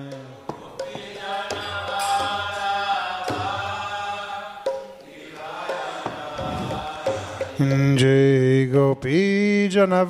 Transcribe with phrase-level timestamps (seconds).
[7.71, 10.03] Jai Gopi Janavalava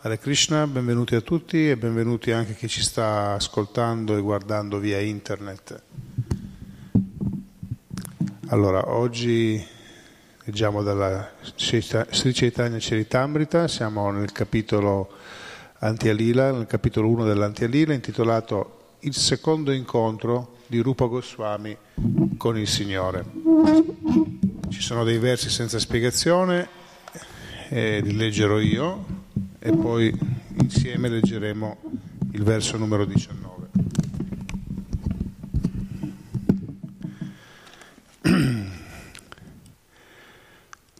[0.00, 5.00] Hare Krishna, benvenuti a tutti e benvenuti anche chi ci sta ascoltando e guardando via
[5.00, 5.82] internet.
[8.46, 9.60] Allora, oggi
[10.44, 11.82] leggiamo dalla Sri
[12.32, 15.10] Chaitanya Charitamrita, siamo nel capitolo
[15.80, 21.76] Antialila, nel capitolo 1 dell'Antialila, intitolato Il secondo incontro di Rupa Goswami
[22.36, 23.24] con il Signore.
[24.68, 26.68] Ci sono dei versi senza spiegazione,
[27.70, 29.26] eh, li leggerò io
[29.58, 30.16] e poi
[30.60, 31.76] insieme leggeremo
[32.32, 33.58] il verso numero 19.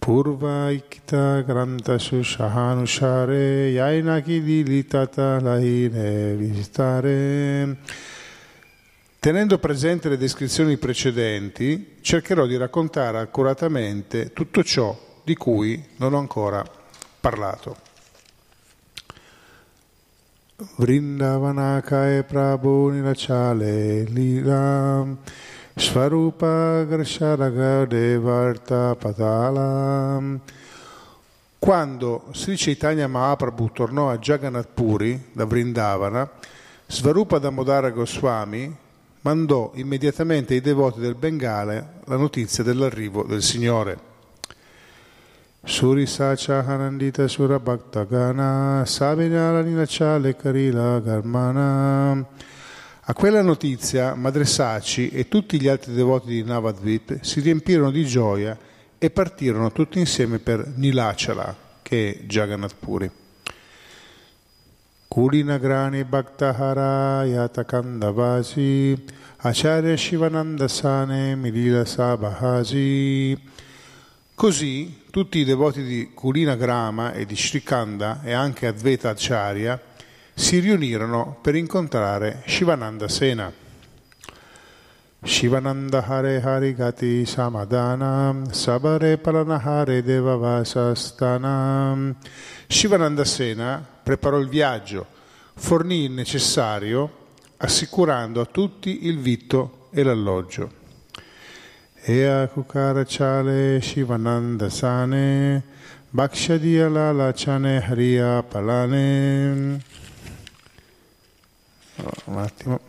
[0.09, 7.21] पूर्वाइकिता ग्रंथसु सहानुसारे याइनाकिदिलितातालाहिने विस्तारे
[9.21, 16.19] Tenendo presente le descrizioni precedenti, cercherò di raccontare accuratamente tutto ciò di cui non ho
[16.19, 16.65] ancora
[17.21, 17.88] parlato.
[20.61, 25.07] Vrindavanakae Prabhu Nilachale Lila
[25.77, 30.41] Svarupa Grasharaga Devarta Patala
[31.61, 36.29] Quando Sri Chaitanya Mahaprabhu tornò a Jagannath Puri da Vrindavana,
[36.87, 38.77] Svarupa Damodara Goswami
[39.21, 44.18] mandò immediatamente ai devoti del Bengale la notizia dell'arrivo del Signore.
[45.69, 52.25] Surisacha Hanandita Sura Bhaktagana Sabinyala Nilachale Karila Garmana
[53.03, 58.07] a quella notizia Madre Saci e tutti gli altri devoti di Navadvip si riempirono di
[58.07, 58.59] gioia
[58.97, 63.11] e partirono tutti insieme per Nilachala, che è Jagannath Puri.
[65.07, 69.05] Kulinagrani Bhaktahara Yatakandavasi
[69.37, 73.39] Acharya Shivanandasane Milila Sabahasi
[74.35, 79.81] Così tutti i devoti di Kulina Grama e di Shrikanda e anche Advaita Acharya
[80.35, 83.51] si riunirono per incontrare Shivananda Sena.
[85.21, 92.15] Shivananda Hare Hari Gati Samadana Sabare Palanahare Devavasastana
[92.69, 95.07] Shivananda Sena preparò il viaggio,
[95.55, 97.27] fornì il necessario
[97.57, 100.78] assicurando a tutti il vitto e l'alloggio.
[102.11, 105.63] Ea Kukara Chale Shivananda Sane
[106.11, 109.79] Bhakshadiya Lala Chane Hariya Palane
[112.25, 112.81] un attimo.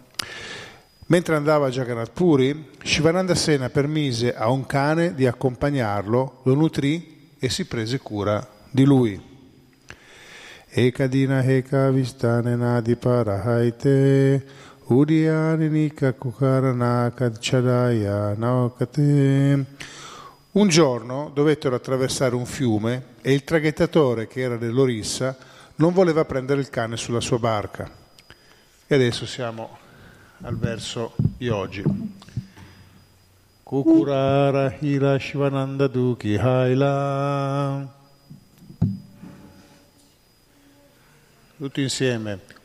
[1.08, 7.36] Mentre andava a Jagannath Puri, Shivananda Sena permise a un cane di accompagnarlo, lo nutrì
[7.38, 9.22] e si prese cura di lui.
[10.70, 14.46] Ekadina Heka Vistane Nadi Parahaite
[14.92, 19.66] Udianinika Kukarana Kadchadaya Naokate
[20.54, 25.38] un giorno dovettero attraversare un fiume e il traghettatore, che era dell'Orissa,
[25.76, 27.88] non voleva prendere il cane sulla sua barca.
[28.88, 29.78] E adesso siamo
[30.42, 31.84] al verso di oggi.
[33.62, 37.94] Kukurara Hila Shivananda Duki Haila.
[41.58, 42.49] Tutti insieme.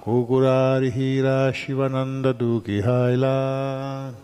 [0.00, 4.14] Kukurari Hila Shivananda Duki Haila.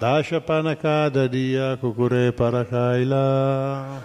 [0.00, 4.02] Dashapanaka Didiya Kukure Parakaila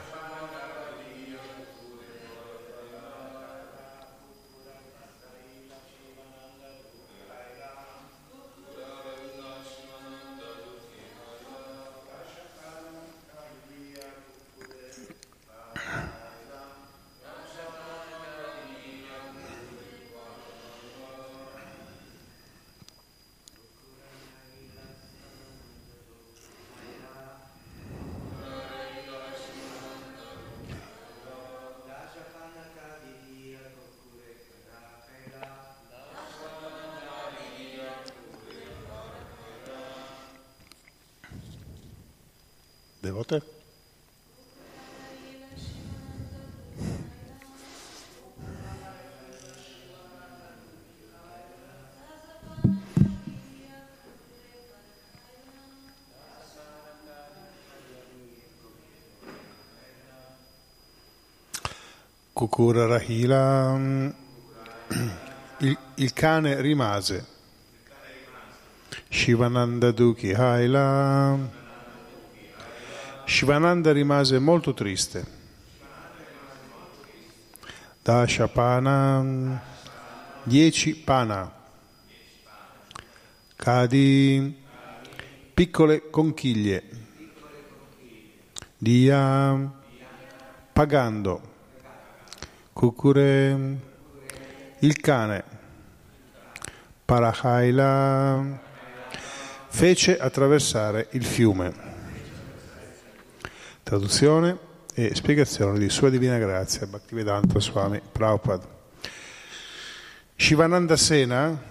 [62.60, 63.80] Kukura Rahila,
[65.60, 67.26] il, il cane rimase.
[69.08, 71.40] Shivananda Duki Haila.
[73.24, 75.26] Shivananda rimase molto triste.
[78.04, 79.62] Dashapana,
[80.44, 81.50] dieci pana.
[83.56, 84.54] Kadi,
[85.54, 86.84] piccole conchiglie.
[88.78, 89.72] Dia,
[90.74, 91.49] pagando.
[92.80, 93.78] Kukure,
[94.80, 95.44] il cane.
[97.04, 98.62] Parahaila,
[99.68, 101.74] fece attraversare il fiume.
[103.84, 104.58] Traduzione
[104.94, 108.66] e spiegazione di Sua Divina Grazia, Bhaktivedanta Swami Prabhupada.
[110.38, 111.62] Shivananda Sena,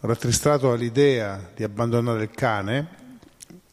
[0.00, 2.88] rattristato all'idea di abbandonare il cane,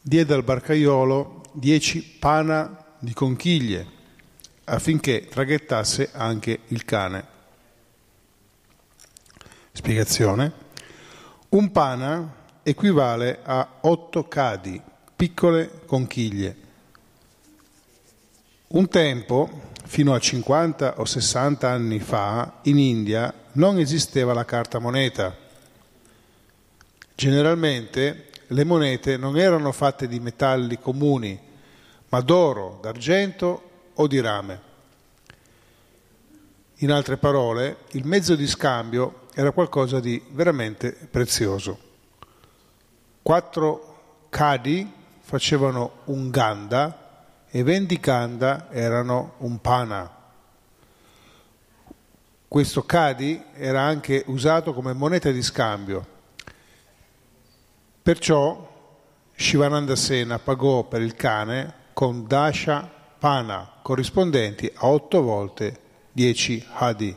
[0.02, 4.02] diede al barcaiolo dieci pana di conchiglie
[4.64, 7.32] affinché traghettasse anche il cane.
[9.72, 10.52] Spiegazione.
[11.50, 14.80] Un pana equivale a otto cadi,
[15.14, 16.56] piccole conchiglie.
[18.68, 24.78] Un tempo, fino a 50 o 60 anni fa, in India non esisteva la carta
[24.78, 25.36] moneta.
[27.14, 31.38] Generalmente le monete non erano fatte di metalli comuni,
[32.08, 34.72] ma d'oro, d'argento o di rame.
[36.78, 41.78] In altre parole, il mezzo di scambio era qualcosa di veramente prezioso.
[43.22, 50.10] Quattro cadi facevano un ganda e venti ganda erano un pana.
[52.46, 56.06] Questo cadi era anche usato come moneta di scambio.
[58.02, 58.72] Perciò
[59.34, 62.93] Shivananda Sena pagò per il cane con dasha
[63.24, 65.80] pana corrispondenti a otto volte
[66.12, 67.16] dieci hadi.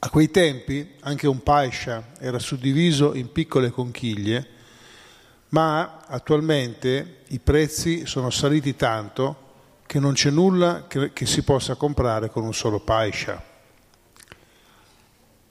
[0.00, 4.46] A quei tempi anche un paisha era suddiviso in piccole conchiglie,
[5.48, 9.44] ma attualmente i prezzi sono saliti tanto
[9.86, 13.42] che non c'è nulla che, che si possa comprare con un solo paisha.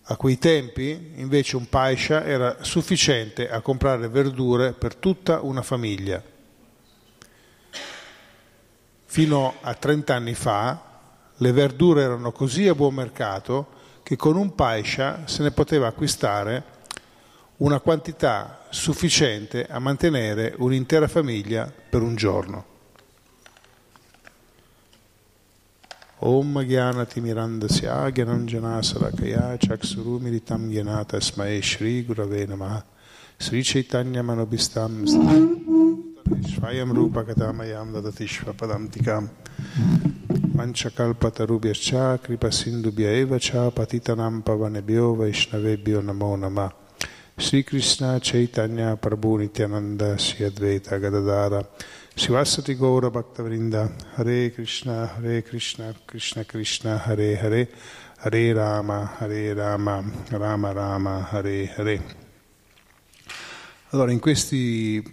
[0.03, 6.33] A quei tempi invece un paisha era sufficiente a comprare verdure per tutta una famiglia.
[9.15, 10.77] Fino a 30 anni fa
[11.37, 13.67] le verdure erano così a buon mercato
[14.03, 16.63] che con un paisha se ne poteva acquistare
[17.59, 22.65] una quantità sufficiente a mantenere un'intera famiglia per un giorno.
[26.17, 32.83] Om Gyanati Mirandasya Gyanam Janasarakaya Chaksurumiritam Gyanata Smae Shri Gurave Namaha
[33.37, 35.94] Sri Chaitanya Manobistam
[36.41, 39.29] Svayam Rupa Katamayam Dadati Shvapadam Tikam.
[40.55, 46.73] Vanchakalpatarubhyascha Kripasindubhya Eva Cha Patitanam Pavanebhyo Vaishnavebhyo Namo Nama.
[47.37, 51.65] Sri Krishna Chaitanya Prabhu Nityananda Sri Advaita Gadadara
[52.15, 57.67] Sivasati Gaura Bhaktavrinda Hare Krishna Hare Krishna Krishna Krishna Hare Hare.
[58.17, 62.01] Hare Rama Hare Rama Rama Rama Hare Hare.
[63.91, 65.03] Allora in questi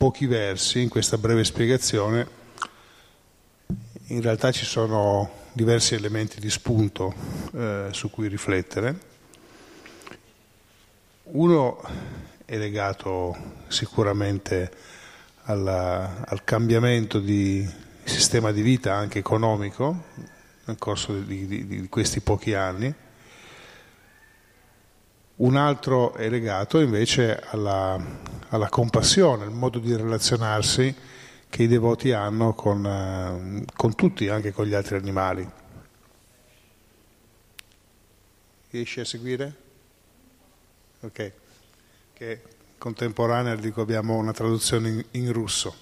[0.00, 2.26] pochi versi, in questa breve spiegazione
[4.06, 7.12] in realtà ci sono diversi elementi di spunto
[7.52, 8.98] eh, su cui riflettere.
[11.24, 11.82] Uno
[12.46, 13.36] è legato
[13.68, 14.70] sicuramente
[15.42, 17.68] alla, al cambiamento di
[18.02, 20.04] sistema di vita anche economico
[20.64, 22.94] nel corso di, di, di questi pochi anni.
[25.40, 27.98] Un altro è legato invece alla,
[28.50, 30.94] alla compassione, al modo di relazionarsi
[31.48, 35.48] che i devoti hanno con, eh, con tutti, anche con gli altri animali.
[38.68, 39.54] Riesci a seguire?
[41.00, 41.32] Ok.
[42.12, 42.42] Che
[42.76, 45.74] contemporanea, dico, abbiamo una traduzione in, in russo.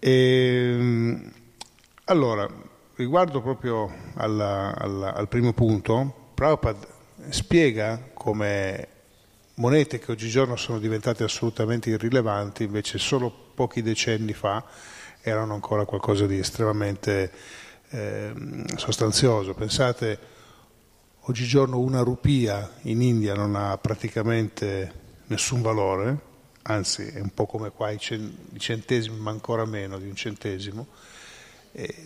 [0.00, 0.10] e,
[0.74, 1.32] ehm,
[2.06, 2.48] allora,
[2.96, 6.98] riguardo proprio alla, alla, al primo punto, Prabhupada
[7.28, 8.88] spiega come
[9.54, 14.64] monete che oggigiorno sono diventate assolutamente irrilevanti, invece solo pochi decenni fa
[15.20, 17.30] erano ancora qualcosa di estremamente
[17.90, 18.32] eh,
[18.76, 19.52] sostanzioso.
[19.52, 20.18] Pensate,
[21.20, 24.92] oggigiorno una rupia in India non ha praticamente
[25.26, 26.18] nessun valore,
[26.62, 30.86] anzi è un po' come qua i, centesimi, ma ancora meno di un centesimo,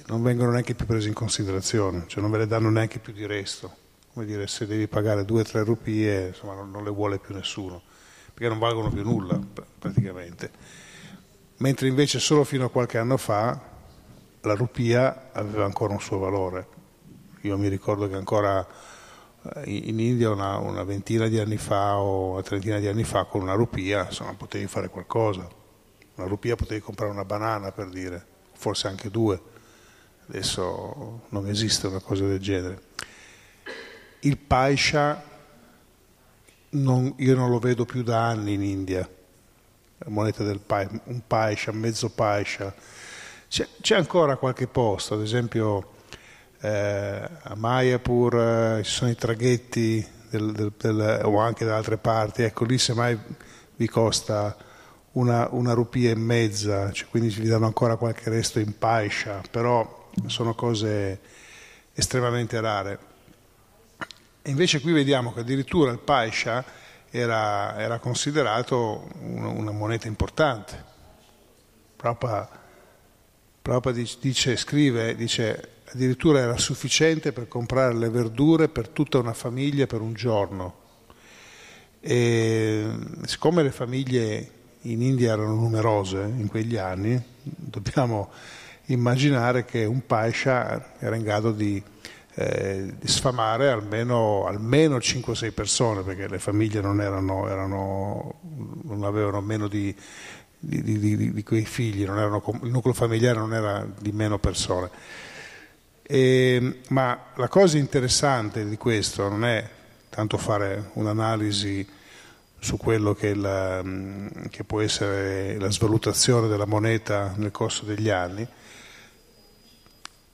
[0.06, 3.25] non vengono neanche più presi in considerazione, cioè non ve le danno neanche più di
[3.25, 3.83] resto
[4.14, 7.35] come dire, se devi pagare due o tre rupie, insomma, non, non, le vuole più
[7.35, 7.83] nessuno,
[8.33, 9.38] perché non valgono più nulla
[9.76, 10.52] praticamente.
[11.56, 13.61] Mentre invece solo fino a qualche anno fa
[14.40, 16.68] la rupia aveva ancora un suo valore.
[17.40, 18.64] Io mi ricordo che ancora
[19.54, 23.25] eh, in India una, una ventina di anni fa o una trentina di anni fa
[23.25, 25.49] con una rupia insomma, potevi fare qualcosa.
[26.14, 29.40] Una rupia potevi comprare una banana per dire, forse anche due.
[30.28, 32.80] Adesso non esiste una cosa del genere
[34.25, 35.23] il paisha
[36.71, 39.09] non, io non lo vedo più da anni in India,
[39.99, 42.75] la moneta del paisha, un paisha, mezzo paisha.
[43.49, 45.93] C'è, c'è ancora qualche posto, ad esempio
[46.61, 51.99] eh, a Mayapur eh, ci sono i traghetti del, del, del, o anche da altre
[51.99, 53.16] parti, ecco lì semmai
[53.76, 54.57] vi costa
[55.12, 60.11] una, una rupia e mezza, cioè, quindi vi danno ancora qualche resto in paiscia, però
[60.26, 61.21] sono cose
[61.93, 63.12] estremamente rare.
[64.47, 66.63] E invece qui vediamo che addirittura il paiscia
[67.11, 70.85] era, era considerato una, una, moneta importante.
[71.97, 72.51] Prabhupada
[74.21, 80.03] dice, scrive, dice addirittura era sufficiente per comprare le verdure per tutta una famiglia per
[80.03, 80.75] un giorno.
[82.01, 82.87] E
[83.25, 84.51] siccome le famiglie
[84.83, 88.31] in India erano numerose in quegli anni, dobbiamo
[88.89, 91.83] immaginare che un paisha era in grado di,
[92.35, 98.41] eh, sfamare almeno, almeno 5-6 persone, perché le famiglie non, erano, erano,
[98.83, 99.95] non avevano meno di,
[100.59, 104.91] di, di, di quei figli, erano, il nucleo familiare non era di meno persone.
[106.03, 109.67] E, ma la cosa interessante di questo non è
[110.11, 111.88] tanto fare un'analisi
[112.59, 113.83] su quello che, la,
[114.50, 118.47] che, può essere la svalutazione della moneta nel corso degli anni.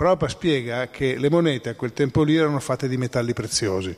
[0.00, 3.94] Prabhupada spiega che le monete a quel tempo lì erano fatte di metalli preziosi.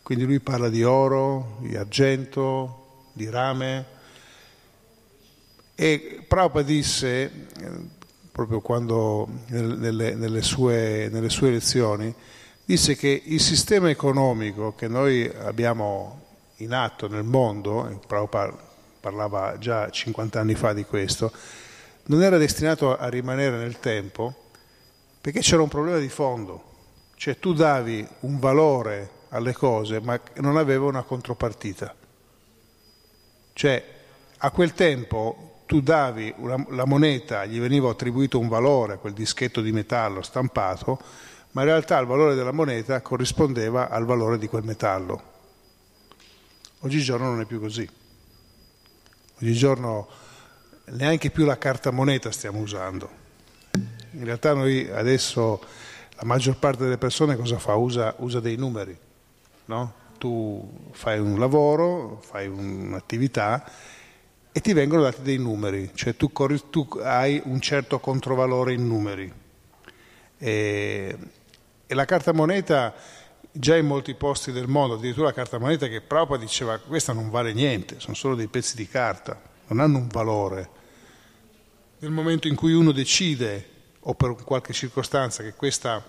[0.00, 3.84] Quindi lui parla di oro, di argento, di rame.
[5.74, 7.48] E Prabhupada disse
[8.30, 12.14] proprio quando nelle, nelle, sue, nelle sue lezioni,
[12.64, 16.26] disse che il sistema economico che noi abbiamo
[16.58, 18.56] in atto nel mondo, Prabhupada
[19.00, 21.32] parlava già 50 anni fa di questo,
[22.04, 24.39] non era destinato a rimanere nel tempo
[25.20, 26.64] perché c'era un problema di fondo,
[27.16, 31.94] cioè tu davi un valore alle cose ma non aveva una contropartita.
[33.52, 33.84] Cioè
[34.38, 39.60] a quel tempo tu davi una, la moneta, gli veniva attribuito un valore, quel dischetto
[39.60, 40.98] di metallo stampato,
[41.52, 45.22] ma in realtà il valore della moneta corrispondeva al valore di quel metallo.
[46.80, 47.88] Oggigiorno non è più così.
[49.40, 50.08] Oggigiorno
[50.86, 53.19] neanche più la carta moneta stiamo usando.
[54.12, 55.60] In realtà noi adesso
[56.16, 57.74] la maggior parte delle persone cosa fa?
[57.74, 58.96] Usa, usa dei numeri.
[59.66, 59.92] No?
[60.18, 63.64] Tu fai un lavoro, fai un'attività
[64.52, 68.86] e ti vengono dati dei numeri, cioè tu, corri, tu hai un certo controvalore in
[68.86, 69.32] numeri.
[70.36, 71.16] E,
[71.86, 72.92] e, la carta moneta,
[73.52, 77.30] già in molti posti del mondo, addirittura la carta moneta che Prabhupada diceva questa non
[77.30, 80.68] vale niente, sono solo dei pezzi di carta, non hanno un valore.
[82.00, 83.68] Nel momento in cui uno decide,
[84.00, 86.02] o per qualche circostanza, che questa,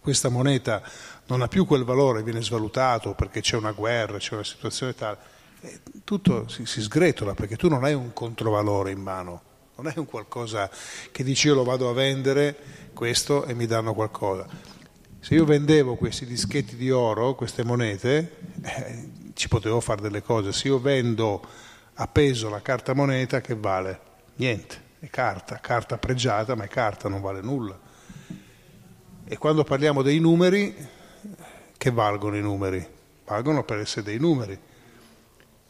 [0.00, 0.82] questa moneta
[1.26, 5.18] non ha più quel valore, viene svalutato perché c'è una guerra, c'è una situazione tale,
[6.04, 9.42] tutto si, si, sgretola perché tu non hai un controvalore in mano,
[9.76, 10.70] non hai un qualcosa
[11.10, 12.56] che dici io lo vado a vendere
[12.92, 14.46] questo e mi danno qualcosa.
[15.20, 20.52] Se io vendevo questi dischetti di oro, queste monete, eh, ci potevo fare delle cose.
[20.52, 21.40] Se io vendo
[21.94, 24.00] a peso la carta moneta, che vale?
[24.34, 27.78] Niente, è carta, carta pregiata, ma è carta, non vale nulla.
[29.24, 30.74] E quando parliamo dei numeri,
[31.76, 32.86] che valgono i numeri?
[33.24, 34.58] Valgono per essere dei numeri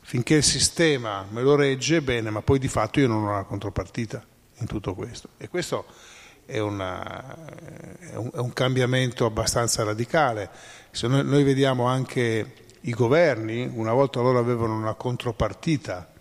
[0.03, 3.45] finché il sistema me lo regge, bene, ma poi di fatto io non ho una
[3.45, 4.23] contropartita
[4.59, 5.31] in tutto questo.
[5.39, 5.87] E questo
[6.45, 7.35] è, una,
[7.99, 10.51] è, un, è un, cambiamento abbastanza radicale.
[10.91, 16.12] Se noi, noi, vediamo anche i governi, una volta loro avevano una contropartita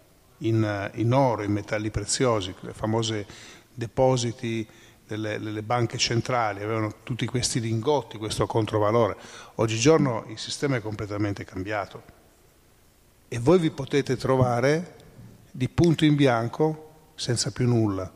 [0.42, 3.26] in, in oro, in metalli preziosi, le famose
[3.74, 4.68] depositi
[5.08, 9.18] delle, delle, banche centrali, avevano tutti questi lingotti, questo controvalore.
[9.56, 12.20] Oggigiorno il sistema è completamente cambiato
[13.28, 14.96] e voi vi potete trovare
[15.52, 18.10] di punto in bianco senza più nulla.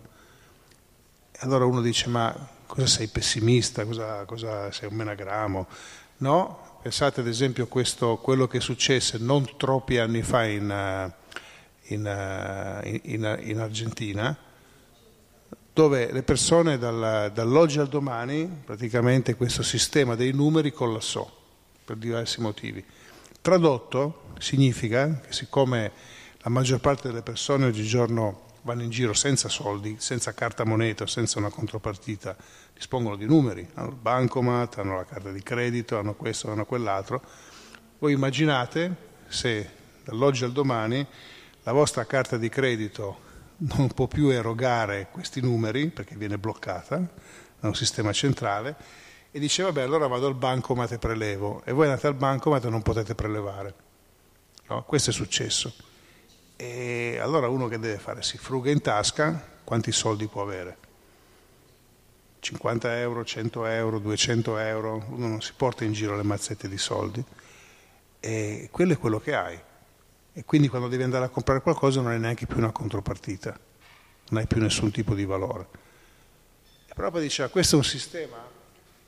[1.39, 2.33] Allora uno dice ma
[2.65, 5.67] cosa sei pessimista, cosa, cosa sei un menagramo?
[6.17, 11.24] No, pensate ad esempio a quello che successe non troppi anni fa in, eh,
[11.87, 14.35] in, eh, in, in Argentina,
[15.73, 21.29] dove le persone dal, dall'oggi al domani, praticamente questo sistema dei numeri collassò
[21.83, 22.83] per diversi motivi.
[23.41, 25.91] Tradotto, significa che siccome
[26.39, 31.37] la maggior parte delle persone oggigiorno vanno in giro senza soldi, senza carta moneta, senza
[31.39, 32.35] una contropartita,
[32.73, 37.21] dispongono di numeri, hanno il bancomat, hanno la carta di credito, hanno questo, hanno quell'altro,
[37.99, 38.95] voi immaginate
[39.27, 39.69] se
[40.03, 41.05] dall'oggi al domani
[41.65, 43.19] la vostra carta di credito
[43.75, 46.97] non può più erogare questi numeri perché viene bloccata
[47.59, 48.75] da un sistema centrale
[49.29, 52.69] e dice vabbè allora vado al bancomat e prelevo e voi andate al bancomat e
[52.69, 53.83] non potete prelevare
[54.67, 54.83] No?
[54.83, 55.73] Questo è successo.
[56.55, 58.23] E allora uno che deve fare?
[58.23, 60.77] Si fruga in tasca, quanti soldi può avere?
[62.39, 66.77] 50 euro, 100 euro, 200 euro, uno non si porta in giro le mazzette di
[66.77, 67.23] soldi
[68.19, 69.59] e quello è quello che hai.
[70.37, 73.57] E quindi quando devi andare a comprare qualcosa non hai neanche più una contropartita,
[74.29, 75.67] non hai più nessun tipo di valore.
[76.89, 78.35] E proprio diceva, questo è un sistema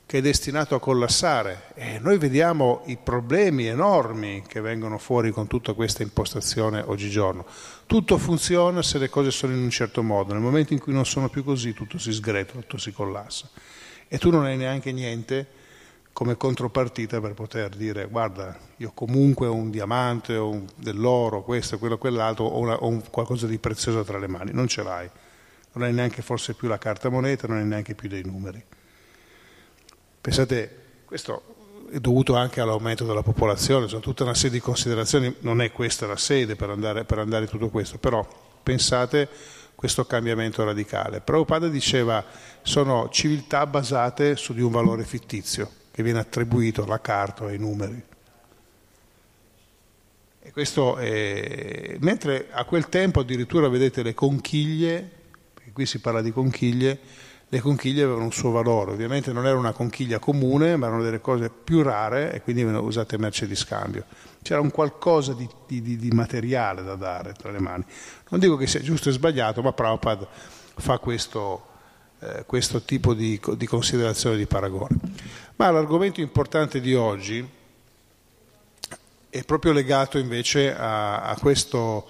[0.06, 5.48] che è destinato a collassare e noi vediamo i problemi enormi che vengono fuori con
[5.48, 7.46] tutta questa impostazione oggigiorno.
[7.86, 11.06] Tutto funziona se le cose sono in un certo modo, nel momento in cui non
[11.06, 13.50] sono più così tutto si sgretola, tutto si collassa
[14.08, 15.57] e tu non hai neanche niente
[16.18, 22.00] come contropartita per poter dire guarda io comunque ho un diamante o dell'oro, questo, quello,
[22.00, 25.08] quell'altro, ho, una, ho un, qualcosa di prezioso tra le mani, non ce l'hai,
[25.74, 28.60] non hai neanche forse più la carta moneta, non hai neanche più dei numeri.
[30.20, 35.62] Pensate, questo è dovuto anche all'aumento della popolazione, sono tutta una serie di considerazioni, non
[35.62, 38.28] è questa la sede per andare, per andare tutto questo, però
[38.64, 39.30] pensate
[39.76, 41.22] questo cambiamento radicale.
[41.22, 42.26] Prabhupada diceva
[42.64, 47.58] sono civiltà basate su di un valore fittizio che viene attribuito alla carta o ai
[47.58, 48.00] numeri.
[50.40, 51.98] È...
[52.00, 55.10] Mentre a quel tempo addirittura vedete le conchiglie,
[55.56, 57.00] perché qui si parla di conchiglie,
[57.48, 61.20] le conchiglie avevano un suo valore, ovviamente non era una conchiglia comune, ma erano delle
[61.20, 64.04] cose più rare e quindi venivano usate merce di scambio.
[64.44, 67.84] C'era un qualcosa di, di, di materiale da dare tra le mani.
[68.30, 70.28] Non dico che sia giusto e sbagliato, ma Prabhupada
[70.76, 71.66] fa questo,
[72.20, 75.46] eh, questo tipo di, di considerazione di paragone.
[75.58, 77.44] Ma l'argomento importante di oggi
[79.28, 82.06] è proprio legato invece a, a questo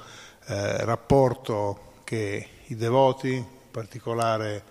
[0.47, 4.63] eh, rapporto che i devoti, in particolare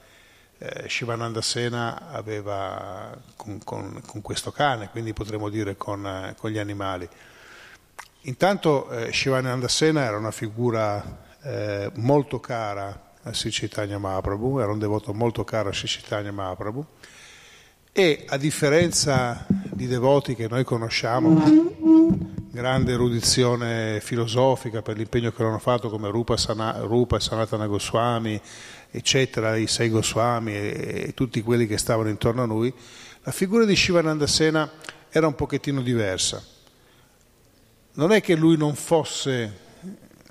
[0.59, 6.51] eh, Shivananda Sena, aveva con, con, con, questo cane, quindi potremmo dire con, eh, con
[6.51, 7.09] gli animali.
[8.25, 14.79] Intanto eh, Shivananda Sena era una figura eh, molto cara a Sri Mahaprabhu, era un
[14.79, 16.87] devoto molto caro a Sri Mahaprabhu
[17.99, 21.43] e a differenza di devoti che noi conosciamo,
[22.51, 28.39] grande erudizione filosofica per l'impegno che hanno fatto come Rupa, Sana, Rupa Sanatana Goswami,
[28.91, 32.71] eccetera, i sei Goswami e, e, tutti quelli che stavano intorno a lui,
[33.23, 34.71] la figura di Shivananda Sena
[35.09, 36.45] era un pochettino diversa.
[37.95, 39.59] Non è che lui non fosse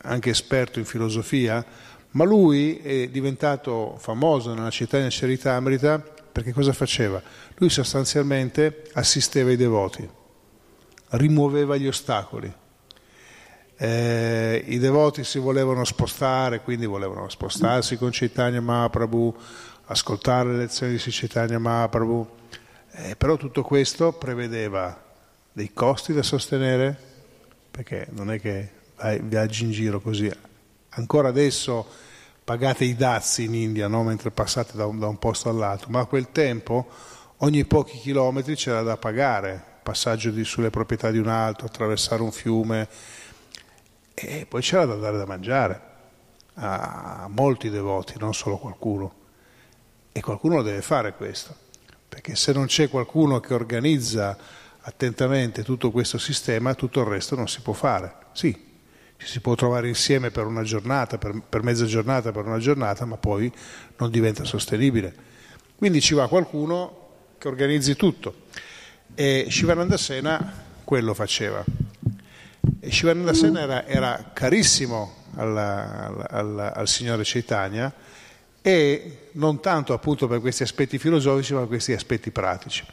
[0.04, 1.66] anche esperto in filosofia,
[2.12, 7.22] ma lui è diventato famoso nella città di Charitamrita perché cosa faceva?
[7.60, 10.06] Lui sostanzialmente assisteva i devoti,
[11.12, 12.54] rimuoveva gli ostacoli.
[13.78, 19.34] Eh, I devoti si volevano spostare, quindi volevano spostarsi con Chaitanya Mahaprabhu,
[19.86, 22.28] ascoltare le lezioni di Chaitanya Mahaprabhu,
[22.92, 25.06] eh, però tutto questo prevedeva
[25.54, 27.00] dei costi da sostenere,
[27.72, 28.72] perché non è che
[29.22, 30.30] viaggi in giro così.
[30.90, 31.88] Ancora adesso
[32.46, 34.04] pagate i dazi in India no?
[34.04, 36.88] mentre passate da un, da un, posto all'altro, ma a quel tempo
[37.38, 42.32] ogni pochi chilometri c'era da pagare, passaggio di, sulle proprietà di un altro, attraversare un
[42.32, 42.88] fiume
[44.14, 45.82] e poi c'era da dare da mangiare
[46.58, 49.24] a molti devoti, non solo qualcuno.
[50.12, 51.54] E qualcuno deve fare questo,
[52.08, 54.38] perché se non c'è qualcuno che organizza
[54.82, 58.16] attentamente tutto questo sistema, tutto il resto non si può fare.
[58.32, 58.65] Sì,
[59.18, 63.06] ci si può trovare insieme per una giornata, per, per mezza giornata, per una giornata,
[63.06, 63.52] ma poi
[63.98, 65.14] non diventa sostenibile.
[65.76, 67.04] Quindi ci va qualcuno
[67.38, 68.44] che organizzi tutto.
[69.14, 71.64] E Shivananda Sena quello faceva.
[72.80, 77.94] E Shivananda Sena era, era carissimo alla, alla, alla, al signore Chaitanya
[78.62, 82.84] e non tanto appunto per questi aspetti filosofici ma per questi aspetti pratici.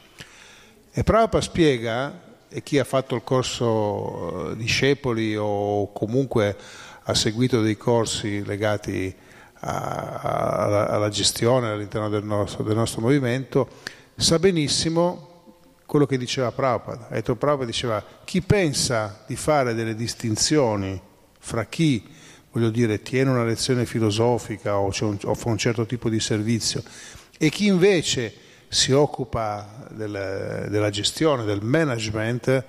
[0.91, 2.21] E Prabhupada spiega
[2.53, 6.55] e chi ha fatto il corso eh, discepoli o comunque
[7.01, 9.13] ha seguito dei corsi legati
[9.61, 13.67] a, a, alla gestione all'interno del nostro, del nostro, movimento
[14.15, 15.29] sa benissimo
[15.87, 17.07] quello che diceva Prabhupada.
[17.09, 21.01] Ha detto Prabhupada diceva chi pensa di fare delle distinzioni
[21.39, 22.07] fra chi
[22.51, 26.83] voglio dire, tiene una lezione filosofica o, un, o fa un certo tipo di servizio
[27.39, 28.31] e chi invece
[28.73, 32.65] si occupa del, della gestione, del management,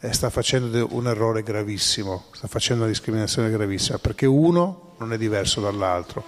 [0.00, 5.18] eh, sta facendo un errore gravissimo, sta facendo una discriminazione gravissima, perché uno non è
[5.18, 6.24] diverso dall'altro.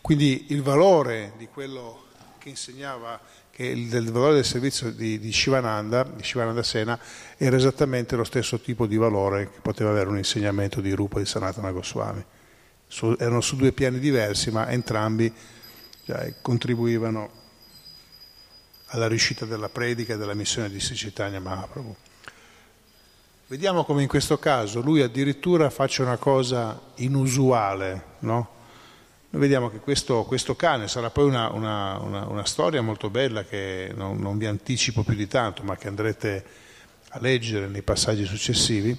[0.00, 2.06] Quindi il valore di quello
[2.38, 6.98] che insegnava, che il, del valore del servizio di, di, Shivananda, di Shivananda Sena,
[7.36, 11.26] era esattamente lo stesso tipo di valore che poteva avere un insegnamento di Rupa di
[11.26, 12.24] Sanatana Goswami.
[12.88, 15.32] Su, erano su due piani diversi, ma entrambi
[16.10, 17.30] cioè, contribuivano
[18.86, 21.94] alla riuscita della predica e della missione di Sicitania Mahaprabhu.
[23.46, 28.58] Vediamo come in questo caso lui addirittura faccia una cosa inusuale, no?
[29.30, 33.44] Noi vediamo che questo, questo cane sarà poi una, una, una, una storia molto bella
[33.44, 36.44] che non, non, vi anticipo più di tanto, ma che andrete
[37.10, 38.98] a leggere nei passaggi successivi,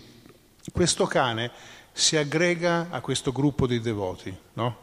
[0.71, 1.51] questo cane
[1.91, 4.77] si aggrega a questo gruppo di devoti, no?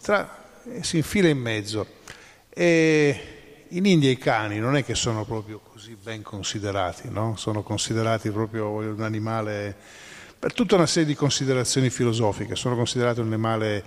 [0.00, 0.40] tra,
[0.80, 1.86] si infila in mezzo.
[2.48, 7.36] E in India i cani non è che sono proprio così ben considerati, no?
[7.36, 9.76] sono considerati proprio un animale,
[10.38, 13.84] per tutta una serie di considerazioni filosofiche, sono considerati un animale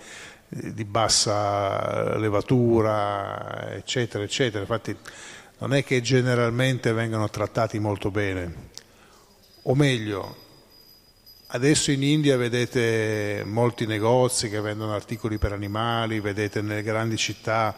[0.50, 4.62] eh, di bassa levatura, eccetera, eccetera.
[4.62, 4.96] Infatti
[5.60, 8.72] non è che generalmente vengano trattati molto bene.
[9.64, 10.43] O meglio,
[11.54, 17.76] adesso in India vedete molti negozi che vendono articoli per animali, vedete nelle grandi città,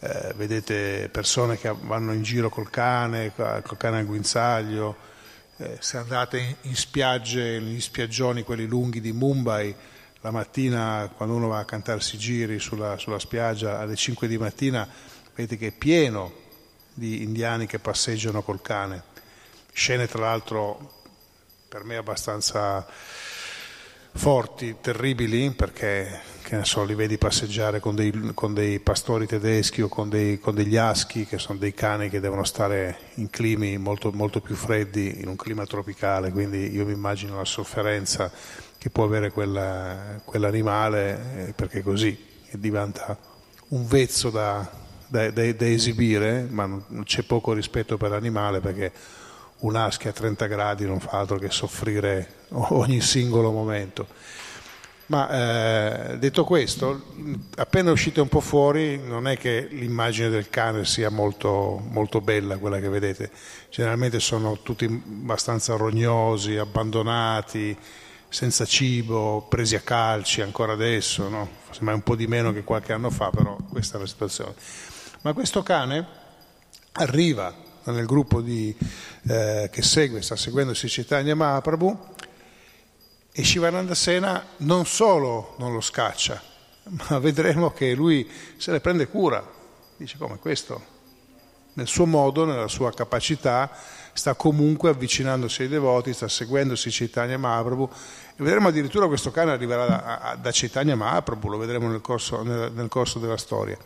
[0.00, 4.96] eh, vedete persone che vanno in giro col cane, col cane al guinzaglio.
[5.58, 9.74] Eh, se andate in, in spiagge, negli spiaggioni, quelli lunghi di Mumbai,
[10.22, 14.88] la mattina quando uno va a cantarsi giri sulla, sulla spiaggia alle 5 di mattina,
[15.34, 16.32] vedete che è pieno
[16.94, 19.02] di indiani che passeggiano col cane.
[19.70, 21.01] Scene tra l'altro
[21.72, 22.86] per me abbastanza
[24.12, 26.20] forti, terribili, perché
[26.64, 30.76] so, li vedi passeggiare con dei, con dei pastori tedeschi o con, dei, con, degli
[30.76, 35.28] aschi, che sono dei cani che devono stare in climi molto, molto più freddi, in
[35.28, 38.30] un clima tropicale, quindi io mi immagino la sofferenza
[38.76, 42.14] che può avere quella, quell'animale, eh, perché così
[42.50, 43.16] diventa
[43.68, 44.70] un vezzo da,
[45.06, 48.92] da, da, da esibire, ma c'è poco rispetto per l'animale perché
[49.62, 54.06] un husky a 30 gradi non fa altro che soffrire ogni singolo momento.
[55.06, 55.28] Ma
[56.12, 57.02] eh, detto questo,
[57.56, 62.56] appena uscite un po' fuori, non è che l'immagine del cane sia molto, molto bella
[62.56, 63.30] quella che vedete.
[63.68, 67.76] Generalmente sono tutti abbastanza rognosi, abbandonati,
[68.28, 71.48] senza cibo, presi a calci ancora adesso, no?
[71.70, 74.54] sembra un po' di meno che qualche anno fa, però questa è la situazione.
[75.20, 76.06] Ma questo cane
[76.92, 78.74] arriva nel gruppo di,
[79.28, 81.98] eh, che segue, sta seguendo Sicitania Mahaprabhu
[83.32, 86.40] e Shivananda Sena non solo non lo scaccia,
[87.08, 89.60] ma vedremo che lui se ne prende cura.
[89.96, 90.90] Dice come questo,
[91.74, 93.70] nel suo modo, nella sua capacità,
[94.12, 97.88] sta comunque avvicinandosi ai devoti, sta seguendo Chaitanya Mahaprabhu
[98.36, 102.72] e vedremo addirittura questo cane arriverà da, da Chaitanya Mahaprabhu, lo vedremo nel corso, nel,
[102.72, 103.78] nel corso della storia.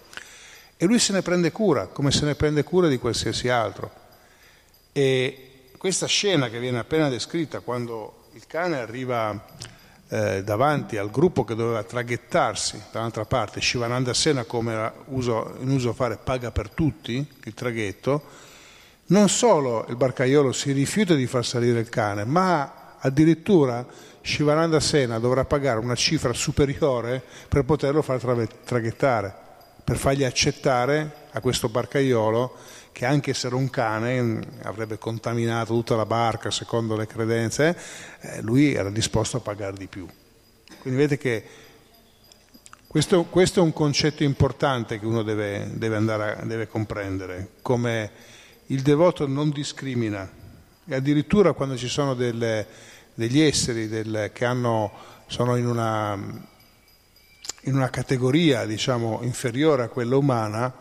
[0.79, 3.91] E lui se ne prende cura, come se ne prende cura di qualsiasi altro.
[4.93, 9.43] E questa scena che viene appena descritta, quando il cane arriva
[10.09, 15.71] eh, davanti al gruppo che doveva traghettarsi dall'altra parte, Shivananda Sena come era uso, in
[15.71, 18.23] uso fare paga per tutti il traghetto,
[19.07, 23.87] non solo il barcaiolo si rifiuta di far salire il cane, ma addirittura
[24.21, 28.21] Shivananda Sena dovrà pagare una cifra superiore per poterlo far
[28.63, 29.45] traghettare
[29.87, 32.57] per fargli accettare a questo barcaiolo
[32.91, 37.79] che anche se era un cane avrebbe contaminato tutta la barca secondo le credenze,
[38.21, 40.05] eh, lui era disposto a pagare di più.
[40.81, 41.45] Quindi vedete che
[42.89, 48.11] questo, questo è un concetto importante che uno deve, deve, a, deve comprendere, come
[48.67, 50.29] il devoto non discrimina
[50.85, 52.67] e addirittura quando ci sono delle,
[53.15, 54.91] degli esseri del, che hanno,
[55.29, 56.55] sono in una
[57.67, 60.73] in una categoria diciamo, inferiore a quella umana,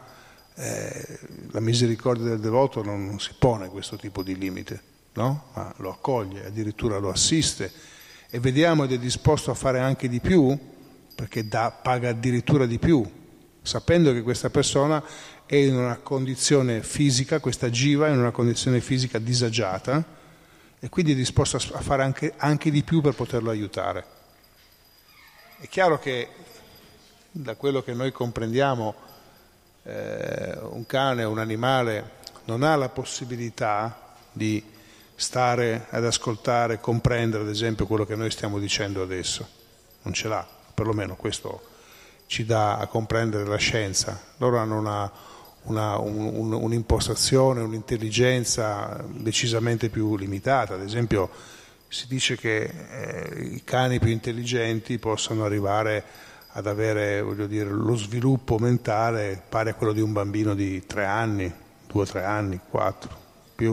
[0.56, 1.19] eh,
[1.52, 4.82] la misericordia del devoto non, non, si pone questo tipo di limite,
[5.13, 5.45] no?
[5.54, 7.71] ma lo accoglie, addirittura lo assiste
[8.30, 10.58] e vediamo ed è disposto a fare anche di più,
[11.15, 13.04] perché dà, paga addirittura di più,
[13.62, 15.04] sapendo che questa persona
[15.45, 20.04] è in una condizione fisica, questa giva è in una condizione fisica disagiata
[20.80, 24.06] e quindi è disposto a fare anche, anche di più per poterlo aiutare.
[25.60, 26.28] È chiaro che
[27.38, 28.95] da quello che noi comprendiamo,
[29.84, 32.12] eh, un cane, un animale
[32.45, 34.63] non ha la possibilità di
[35.15, 39.45] stare ad ascoltare, comprendere ad esempio quello che noi stiamo dicendo adesso.
[40.04, 41.74] Non ce l'ha, perlomeno questo
[42.28, 44.17] ci dà a comprendere la scienza.
[44.38, 45.12] Loro hanno una,
[45.63, 50.76] una, un, un'impostazione, un'intelligenza decisamente più limitata.
[50.76, 51.30] Ad esempio
[51.89, 56.04] si dice che eh, i cani più intelligenti possono arrivare
[56.58, 61.54] ad avere dire, lo sviluppo mentale pari a quello di un bambino di tre anni,
[61.86, 63.13] due o tre anni, quattro,
[63.54, 63.72] più.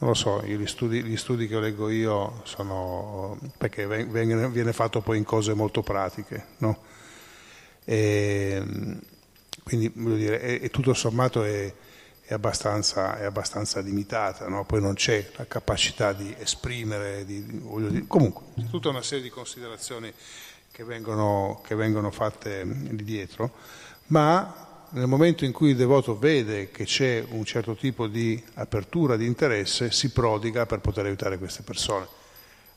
[0.00, 5.00] Non lo so, gli studi, gli studi che leggo io sono perché viene, viene fatto
[5.00, 6.78] poi in cose molto pratiche, no?
[7.84, 8.62] E,
[9.64, 11.74] quindi voglio dire, è, è tutto sommato è,
[12.22, 14.64] è, abbastanza, è abbastanza, limitata, no?
[14.64, 20.12] poi non c'è la capacità di esprimere, di, dire, comunque tutta una serie di considerazioni
[20.70, 23.52] che vengono, che vengono fatte lì dietro,
[24.06, 29.16] ma nel momento in cui il devoto vede che c'è un certo tipo di apertura
[29.16, 32.06] di interesse, si prodiga per poter aiutare queste persone.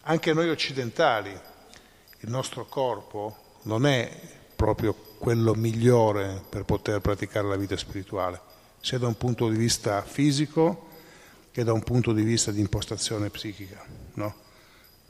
[0.04, 4.12] Anche noi occidentali, il nostro corpo non è
[4.56, 8.42] proprio quello migliore per poter praticare la vita spirituale,
[8.82, 10.90] sia da un punto di vista fisico
[11.52, 13.84] che da un punto di vista di impostazione psichica.
[14.16, 14.34] No?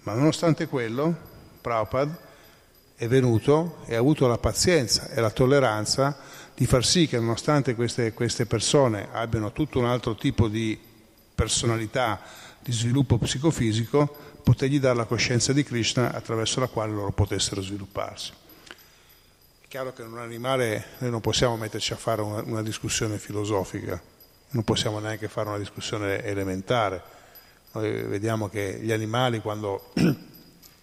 [0.04, 1.16] Ma nonostante quello,
[1.62, 2.30] Prabhupada
[3.02, 6.20] è venuto e ha avuto la pazienza e la tolleranza
[6.54, 10.80] di far sì che nonostante queste, queste persone abbiano tutto un altro tipo di
[11.34, 12.22] personalità,
[12.60, 14.06] di sviluppo psicofisico,
[14.44, 18.34] potergli dare la coscienza di Krishna attraverso la quale loro potessero svilupparsi.
[19.62, 23.18] È chiaro che in un animale noi non possiamo metterci a fare una, una discussione
[23.18, 24.00] filosofica,
[24.50, 27.02] non possiamo neanche fare una discussione elementare.
[27.72, 29.90] Noi vediamo che gli animali quando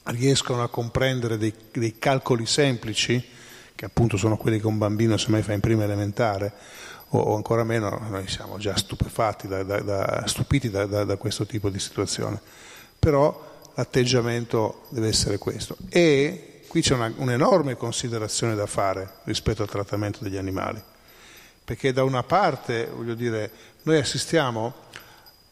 [0.09, 3.23] riescono a comprendere dei, dei, calcoli semplici,
[3.75, 6.53] che appunto sono quelli che un bambino semmai fa in prima elementare,
[7.11, 11.71] o, o ancora meno noi siamo già stupefatti, da, da, da, stupiti da, questo tipo
[11.71, 12.41] di situazione.
[12.99, 15.77] Però l'atteggiamento deve essere questo.
[15.89, 20.83] E qui c'è una, un'enorme considerazione da fare rispetto al trattamento degli animali,
[21.65, 23.51] perché da una parte, voglio dire,
[23.83, 24.75] noi assistiamo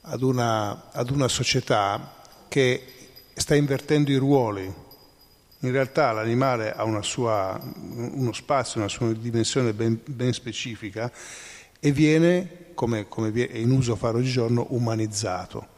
[0.03, 2.15] ad una, ad una società
[2.49, 2.96] che
[3.41, 4.85] sta invertendo i ruoli.
[5.61, 11.11] In realtà l'animale ha sua, uno spazio, una sua dimensione ben, ben specifica
[11.79, 15.75] e viene, come, come è in uso fare oggigiorno, umanizzato.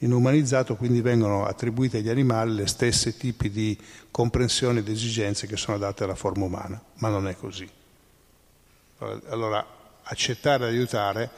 [0.00, 3.78] In umanizzato quindi vengono attribuite agli animali le stesse tipi di
[4.10, 7.68] comprensione ed esigenze che sono date alla forma umana, ma non è così.
[9.28, 9.64] Allora,
[10.02, 11.30] accettare e aiutare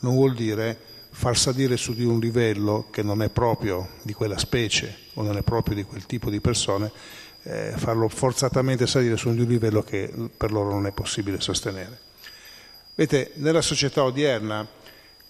[0.00, 4.36] non vuol dire far salire su di un livello che non è proprio di quella
[4.36, 6.92] specie o non è proprio di quel tipo di persone,
[7.42, 11.98] eh, farlo forzatamente salire su di un livello che per loro non è possibile sostenere.
[12.94, 14.68] Vedete, nella società odierna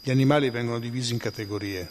[0.03, 1.89] gli animali vengono divisi in categorie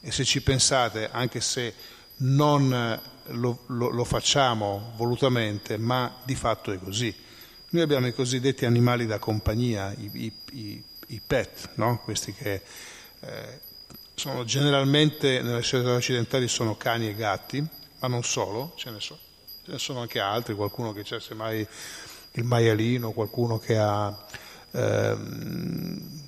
[0.00, 1.74] e se ci pensate, anche se
[2.16, 7.14] non lo, lo, lo facciamo volutamente, ma di fatto è così.
[7.68, 12.00] Noi abbiamo i cosiddetti animali da compagnia, i, i, i, i pet, no?
[12.02, 12.62] questi che
[13.26, 13.60] eh,
[14.14, 17.64] sono generalmente nelle società occidentali sono cani e gatti,
[18.00, 19.18] ma non solo, ce ne, so,
[19.64, 21.66] ce ne sono anche altri, qualcuno che c'è semmai
[22.32, 24.26] il maialino, qualcuno che ha
[24.72, 26.22] ehm,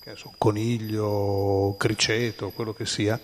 [0.00, 3.18] che so, coniglio, criceto, quello che sia.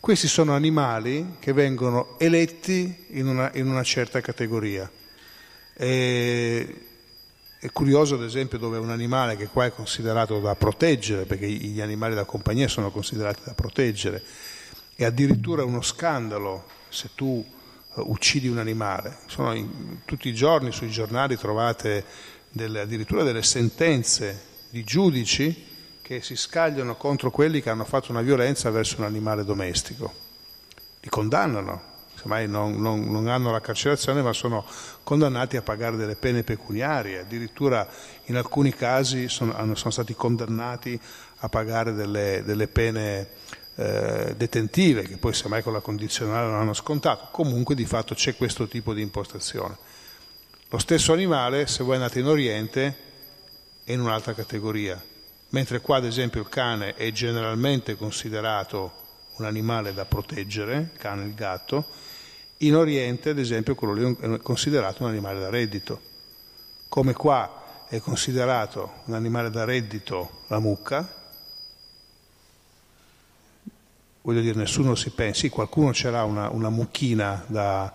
[0.00, 4.90] Questi sono animali che vengono eletti in una, in una certa categoria.
[5.74, 6.86] E
[7.58, 11.80] è curioso ad esempio dove un animale che qua è considerato da proteggere, perché gli
[11.80, 14.22] animali da compagnia sono considerati da proteggere,
[14.94, 19.18] e addirittura uno scandalo se tu uh, uccidi un animale.
[19.36, 22.04] In, tutti i giorni sui giornali trovate
[22.50, 25.64] delle, addirittura delle sentenze di giudici
[26.02, 30.12] che si scagliano contro quelli che hanno fatto una violenza verso un animale domestico.
[31.00, 34.64] Li condannano, semmai non, non, non, hanno la carcerazione ma sono
[35.02, 37.86] condannati a pagare delle pene pecuniarie, addirittura
[38.26, 40.98] in alcuni casi sono, sono stati condannati
[41.38, 43.28] a pagare delle, delle pene
[43.76, 48.34] eh, detentive che poi semmai con la condizionale non hanno scontato, comunque di fatto c'è
[48.36, 49.76] questo tipo di impostazione.
[50.70, 52.96] Lo stesso animale, se voi andate in Oriente,
[53.84, 55.00] è in un'altra categoria,
[55.50, 59.04] mentre qua ad esempio il cane è generalmente considerato
[59.36, 61.84] un animale da proteggere, il cane e il gatto,
[62.58, 66.00] in Oriente, ad esempio, quello lì è considerato un animale da reddito.
[66.88, 71.24] Come qua è considerato un animale da reddito la mucca,
[74.22, 77.92] voglio dire, nessuno si pensa, sì, qualcuno ce l'ha una, una mucchina da,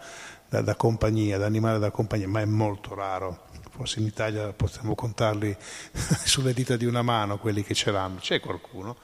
[0.47, 3.49] da, da, compagnia, da animale da compagnia, ma è molto raro.
[3.71, 5.55] Forse in Italia possiamo contarli
[6.23, 8.95] sulle dita di una mano quelli che ce l'hanno, c'è qualcuno.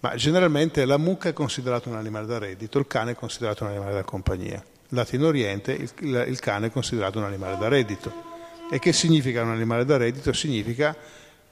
[0.00, 3.70] Ma generalmente la mucca è considerata un animale da reddito, il cane è considerato un
[3.70, 8.34] animale da compagnia dato in Oriente il, il cane è considerato un animale da reddito.
[8.70, 10.32] E che significa un animale da reddito?
[10.32, 10.96] Significa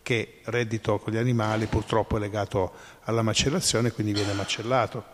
[0.03, 2.73] che reddito con gli animali purtroppo è legato
[3.05, 5.13] alla macellazione, quindi viene macellato.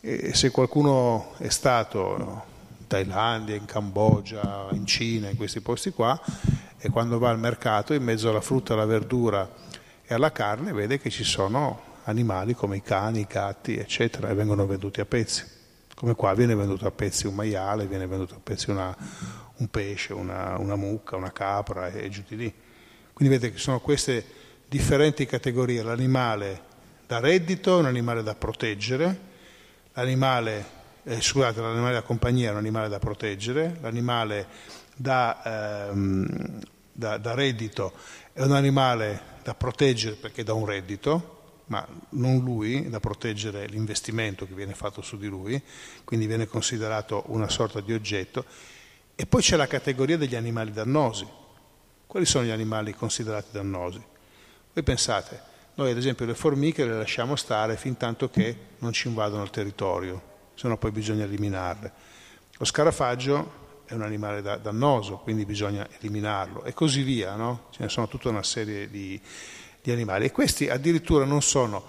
[0.00, 2.44] E se qualcuno è stato
[2.78, 6.20] in Thailandia, in Cambogia, in Cina, in questi posti qua,
[6.78, 9.48] e quando va al mercato, in mezzo alla frutta, alla verdura
[10.04, 14.34] e alla carne, vede che ci sono animali come i cani, i gatti, eccetera, e
[14.34, 15.58] vengono venduti a pezzi
[16.00, 18.96] come qua viene venduto a pezzi un maiale, viene venduto a pezzi una,
[19.56, 22.54] un pesce, una, una, mucca, una capra e, giù di lì.
[23.12, 24.24] Quindi vedete che sono queste
[24.66, 26.62] differenti categorie, l'animale
[27.06, 29.20] da reddito è un animale da proteggere,
[29.92, 30.64] l'animale,
[31.02, 34.46] eh, scusate, l'animale da compagnia è un animale da proteggere, l'animale
[34.96, 36.60] da, ehm,
[36.92, 37.92] da, da reddito,
[38.32, 41.39] è un animale da proteggere perché dà un reddito,
[41.70, 45.60] ma non lui, da proteggere l'investimento che viene fatto su di lui,
[46.02, 48.44] quindi viene considerato una sorta di oggetto.
[49.14, 51.26] E poi c'è la categoria degli animali dannosi.
[52.06, 54.02] Quali sono gli animali considerati dannosi?
[54.72, 55.40] Voi pensate,
[55.74, 59.50] noi ad esempio le formiche le lasciamo stare fin tanto che non ci invadono il
[59.50, 60.20] territorio,
[60.54, 61.92] se no poi bisogna eliminarle.
[62.58, 67.66] Lo scarafaggio è un animale da, dannoso, quindi bisogna eliminarlo e così via, no?
[67.70, 69.20] Ce ne sono tutta una serie di,
[69.82, 71.84] di animali e questi addirittura non sono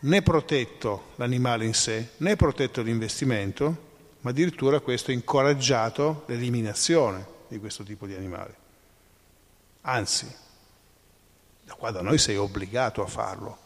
[0.00, 3.84] né protetto l'animale in sé, né protetto l'investimento,
[4.20, 8.52] ma addirittura questo è incoraggiato l'eliminazione di questo tipo di animali.
[9.82, 10.34] Anzi,
[11.64, 13.58] da qua da noi sei obbligato a farlo.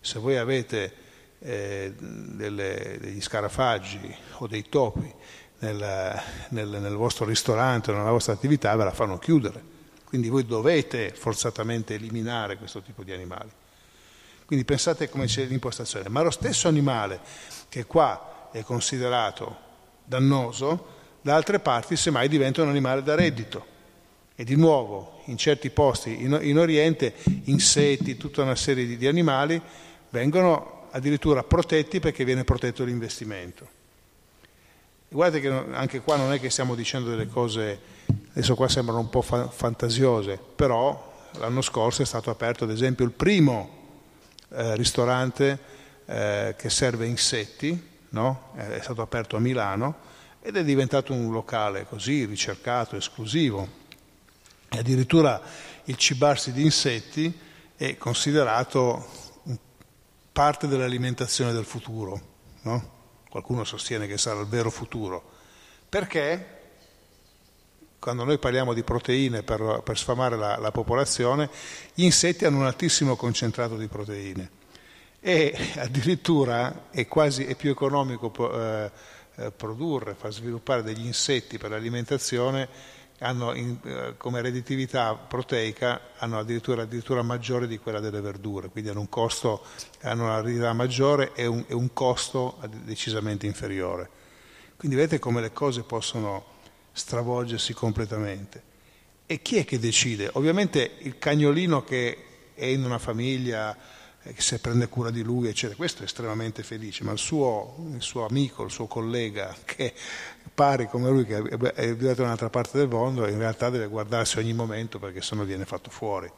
[0.00, 0.94] Se voi avete
[1.40, 5.12] eh, delle, degli scarafaggi o dei topi
[5.60, 6.20] nel,
[6.50, 9.76] nel, nel vostro ristorante o nella vostra attività ve la fanno chiudere.
[10.08, 13.50] Quindi voi dovete forzatamente eliminare questo tipo di animali.
[14.46, 16.08] Quindi pensate come c'è l'impostazione.
[16.08, 17.20] Ma lo stesso animale
[17.68, 19.54] che qua è considerato
[20.04, 23.66] dannoso, da altre parti semmai diventa un animale da reddito.
[24.34, 27.12] E di nuovo, in certi posti in, in Oriente,
[27.44, 29.60] insetti, tutta una serie di, di animali
[30.08, 33.76] vengono addirittura protetti perché viene protetto l'investimento.
[35.10, 37.80] Guardate che anche qua non è che stiamo dicendo delle cose,
[38.30, 43.06] adesso qua sembrano un po' fa- fantasiose, però l'anno scorso è stato aperto ad esempio
[43.06, 43.70] il primo
[44.50, 45.58] eh, ristorante
[46.04, 48.50] eh, che serve insetti, no?
[48.54, 49.96] è stato aperto a Milano
[50.42, 53.66] ed è diventato un locale così ricercato, esclusivo.
[54.68, 55.40] E addirittura
[55.84, 57.34] il cibarsi di insetti
[57.76, 59.06] è considerato
[60.32, 62.20] parte dell'alimentazione del futuro.
[62.62, 62.96] No?
[63.38, 65.22] Qualcuno sostiene che sarà il vero futuro,
[65.88, 66.56] perché?
[68.00, 71.48] Quando noi parliamo di proteine per, per sfamare la, la, popolazione,
[71.94, 74.50] gli insetti hanno un altissimo concentrato di proteine.
[75.20, 78.90] E addirittura è quasi è più economico eh,
[79.36, 82.68] eh, produrre, far sviluppare degli insetti per l'alimentazione
[83.20, 88.90] hanno in, eh, come redditività proteica hanno addirittura, addirittura, maggiore di quella delle verdure, quindi
[88.90, 89.64] hanno un costo,
[90.02, 94.08] hanno una redditività maggiore e un, e un costo decisamente inferiore.
[94.76, 96.56] Quindi vedete come le cose possono
[96.92, 98.62] stravolgersi completamente.
[99.26, 100.30] E chi è che decide?
[100.34, 103.76] Ovviamente il cagnolino che è in una famiglia
[104.36, 108.26] se prende cura di lui, eccetera, questo è estremamente felice, ma il suo, il suo
[108.26, 109.94] amico, il suo collega che
[110.52, 114.38] pari come lui che è abitato da un'altra parte del mondo, in realtà deve guardarsi
[114.38, 116.30] ogni momento perché sennò viene fatto fuori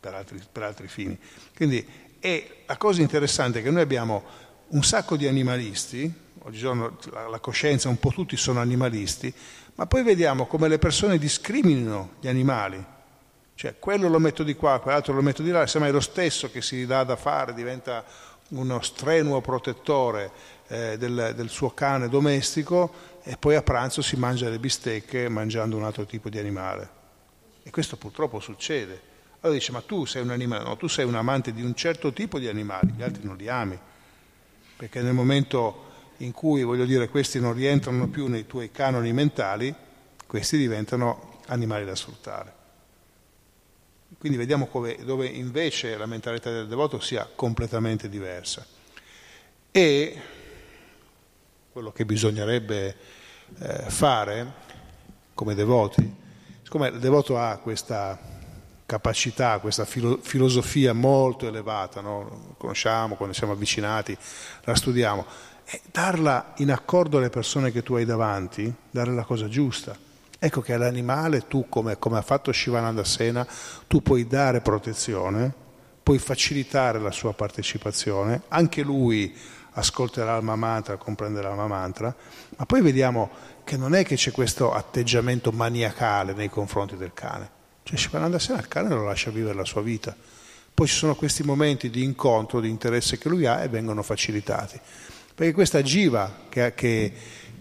[0.00, 1.18] per altri, per altri fini.
[1.54, 1.86] Quindi
[2.66, 4.22] la cosa interessante è che noi abbiamo
[4.68, 9.32] un sacco di animalisti, oggigiorno la, la coscienza, un po' tutti sono animalisti,
[9.74, 12.84] ma poi vediamo come le persone discriminino gli animali.
[13.54, 16.62] Cioè, quello lo metto di qua, quell'altro lo metto di là, sembra lo stesso che
[16.62, 18.04] si dà da fare, diventa
[18.48, 20.30] uno strenuo protettore
[20.68, 22.92] eh, del, del suo cane domestico
[23.22, 27.00] e poi a pranzo si mangia le bistecche mangiando un altro tipo di animale.
[27.62, 29.10] E questo purtroppo succede.
[29.40, 32.12] Allora dice, ma tu sei un animale, no, tu sei un amante di un certo
[32.12, 33.78] tipo di animali, gli altri non li ami,
[34.76, 39.74] perché nel momento in cui, voglio dire, questi non rientrano più nei tuoi canoni mentali,
[40.26, 42.60] questi diventano animali da sfruttare.
[44.18, 48.64] Quindi vediamo come, dove invece la mentalità del devoto sia completamente diversa.
[49.70, 50.20] E
[51.72, 52.96] quello che bisognerebbe
[53.58, 54.52] eh, fare
[55.34, 56.14] come devoti,
[56.62, 58.18] siccome il devoto ha questa
[58.84, 62.54] capacità, questa filo- filosofia molto elevata, no?
[62.58, 64.16] conosciamo quando siamo avvicinati,
[64.64, 65.24] la studiamo,
[65.64, 69.96] e darla in accordo alle persone che tu hai davanti, dare la cosa giusta.
[70.44, 73.46] Ecco che all'animale tu, come, come ha fatto Shivananda Sena,
[73.86, 75.54] tu puoi dare protezione,
[76.02, 79.32] puoi facilitare la sua partecipazione, anche lui
[79.74, 82.12] ascolterà il mantra, comprenderà il mantra,
[82.56, 83.30] ma poi vediamo
[83.62, 87.48] che non è che c'è questo atteggiamento maniacale nei confronti del cane.
[87.84, 90.12] Cioè Shivananda Sena il cane lo lascia vivere la sua vita.
[90.74, 94.80] Poi ci sono questi momenti di incontro, di interesse che lui ha e vengono facilitati.
[95.36, 97.12] Perché questa jiva che, che,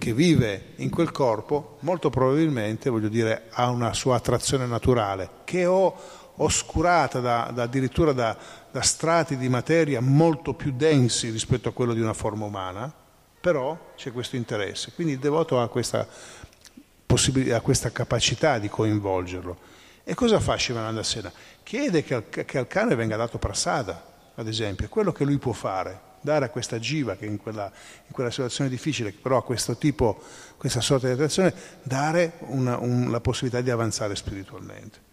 [0.01, 5.67] che vive in quel corpo, molto probabilmente, voglio dire, ha una sua attrazione naturale, che
[5.67, 5.95] ho
[6.37, 8.35] oscurata da, da addirittura da,
[8.71, 12.91] da strati di materia molto più densi rispetto a quello di una forma umana,
[13.39, 14.91] però c'è questo interesse.
[14.95, 19.55] Quindi il devoto ha questa, ha questa capacità di coinvolgerlo.
[20.03, 21.31] E cosa fa Shivananda Sena?
[21.61, 25.37] Chiede che al, che al, cane venga dato prasada, ad esempio, è quello che lui
[25.37, 27.71] può fare, dare a questa jiva che in quella,
[28.07, 30.21] in quella situazione difficile, però ha questo tipo,
[30.57, 31.53] questa sorta di attrazione,
[31.83, 35.09] dare una, un, la possibilità di avanzare spiritualmente.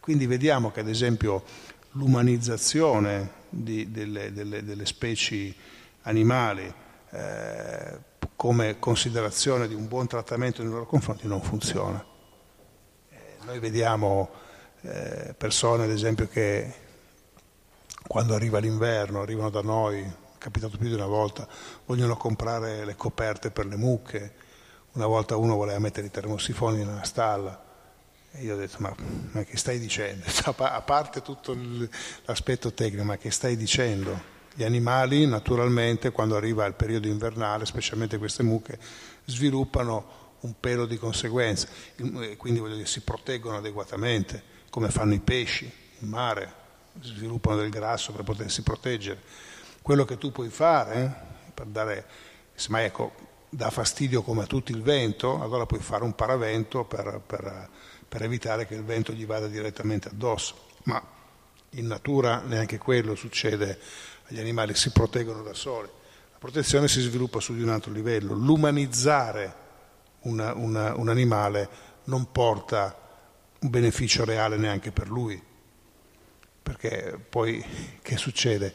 [0.00, 1.44] quindi vediamo che ad esempio
[1.92, 5.54] l'umanizzazione di, delle, delle, delle, specie
[6.02, 6.72] animali
[7.10, 7.98] eh,
[8.36, 12.04] come considerazione di un buon trattamento nei loro confronti non funziona.
[13.10, 14.30] Eh, noi vediamo
[14.82, 16.72] eh, persone ad esempio che
[18.08, 21.46] quando arriva l'inverno arrivano da noi, è capitato più di una volta,
[21.86, 24.34] vogliono comprare le coperte per le mucche,
[24.92, 27.66] una volta uno voleva mettere i termosifoni nella stalla
[28.32, 28.94] e io ho detto, ma,
[29.32, 30.24] ma che stai dicendo?
[30.56, 31.56] A parte tutto
[32.24, 34.36] l'aspetto tecnico, ma che stai dicendo?
[34.54, 38.78] Gli animali naturalmente quando arriva il periodo invernale, specialmente queste mucche,
[39.24, 41.68] sviluppano un pelo di conseguenza,
[42.36, 46.57] quindi dire, si proteggono adeguatamente, come fanno i pesci in mare,
[47.00, 49.20] sviluppano del grasso per potersi proteggere.
[49.82, 51.02] Quello che tu puoi fare
[51.46, 52.06] eh, per dare,
[52.54, 53.14] semmai ecco,
[53.48, 57.68] dà fastidio come a tutti il vento, allora puoi fare un paravento per, per
[58.08, 60.66] per evitare che il vento gli vada direttamente addosso.
[60.84, 61.00] Ma
[61.72, 63.78] in natura neanche quello succede
[64.28, 65.88] agli animali, si proteggono da soli.
[66.32, 68.32] La protezione si sviluppa su di un altro livello.
[68.32, 69.66] L'umanizzare
[70.20, 71.68] una, una, un animale
[72.04, 72.96] non porta
[73.60, 75.40] un beneficio reale neanche per lui.
[76.78, 77.64] Perché poi
[78.00, 78.72] che succede?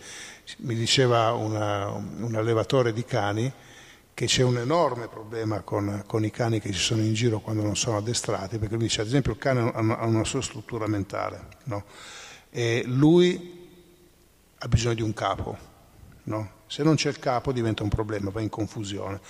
[0.58, 3.50] Mi diceva una, un allevatore di cani
[4.14, 7.64] che c'è un enorme problema con, con, i cani che ci sono in giro quando
[7.64, 11.48] non sono addestrati, perché lui dice ad esempio il cane ha una, sua struttura mentale,
[11.64, 11.86] no?
[12.50, 13.72] e lui
[14.58, 15.58] ha bisogno di un capo,
[16.24, 16.62] no?
[16.74, 19.22] se non c'è il capo diventa un problema, va in confusione.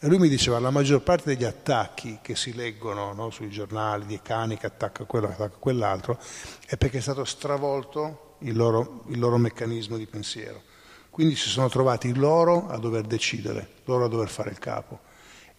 [0.00, 4.04] E lui mi diceva la maggior parte degli attacchi che si leggono no, sui giornali
[4.04, 6.18] di cani che attacca quello, attacca quell'altro,
[6.66, 10.60] è perché è stato stravolto il loro, il loro meccanismo di pensiero.
[11.08, 14.98] Quindi si sono trovati loro a dover decidere, loro a dover fare il capo.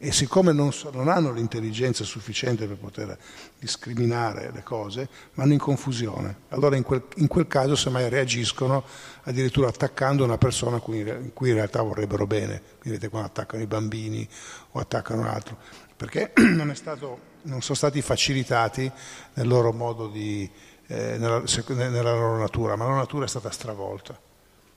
[0.01, 3.17] E siccome non, so, non hanno l'intelligenza sufficiente per poter
[3.59, 6.43] discriminare le cose, vanno in confusione.
[6.49, 8.85] Allora in quel, in quel caso semmai reagiscono
[9.23, 12.61] addirittura attaccando una persona cui, in cui in realtà vorrebbero bene.
[12.81, 14.25] Vedete quando attaccano i bambini
[14.71, 15.57] o attaccano un altro.
[15.97, 18.89] Perché non, stato, non sono stati facilitati
[19.33, 20.49] nel loro modo di,
[20.87, 21.43] eh, nella,
[21.75, 24.17] nella loro natura, ma la natura è stata stravolta.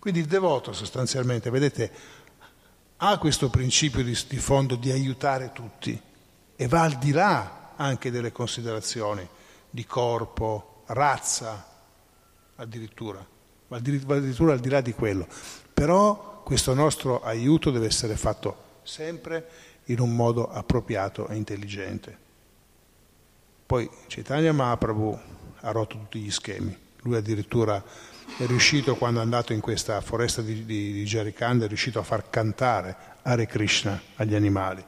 [0.00, 1.92] Quindi il devoto sostanzialmente, vedete,
[3.04, 6.00] ha questo principio di, di fondo di aiutare tutti
[6.54, 9.28] e va al di là anche delle considerazioni
[9.68, 11.66] di corpo, razza,
[12.54, 13.26] addirittura,
[13.66, 15.26] va addirittura al di là di quello.
[15.74, 19.48] Però questo nostro aiuto deve essere fatto sempre
[19.86, 22.16] in un modo appropriato e intelligente.
[23.66, 25.18] Poi Chaitanya Mahaprabhu
[25.60, 27.82] ha rotto tutti gli schemi, lui addirittura
[28.38, 32.02] è riuscito quando è andato in questa foresta di, di, di Jarikanda, è riuscito a
[32.02, 34.82] far cantare Hare Krishna agli animali.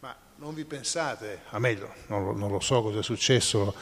[0.00, 3.74] Ma non vi pensate, a meglio, non, non lo so cosa è successo,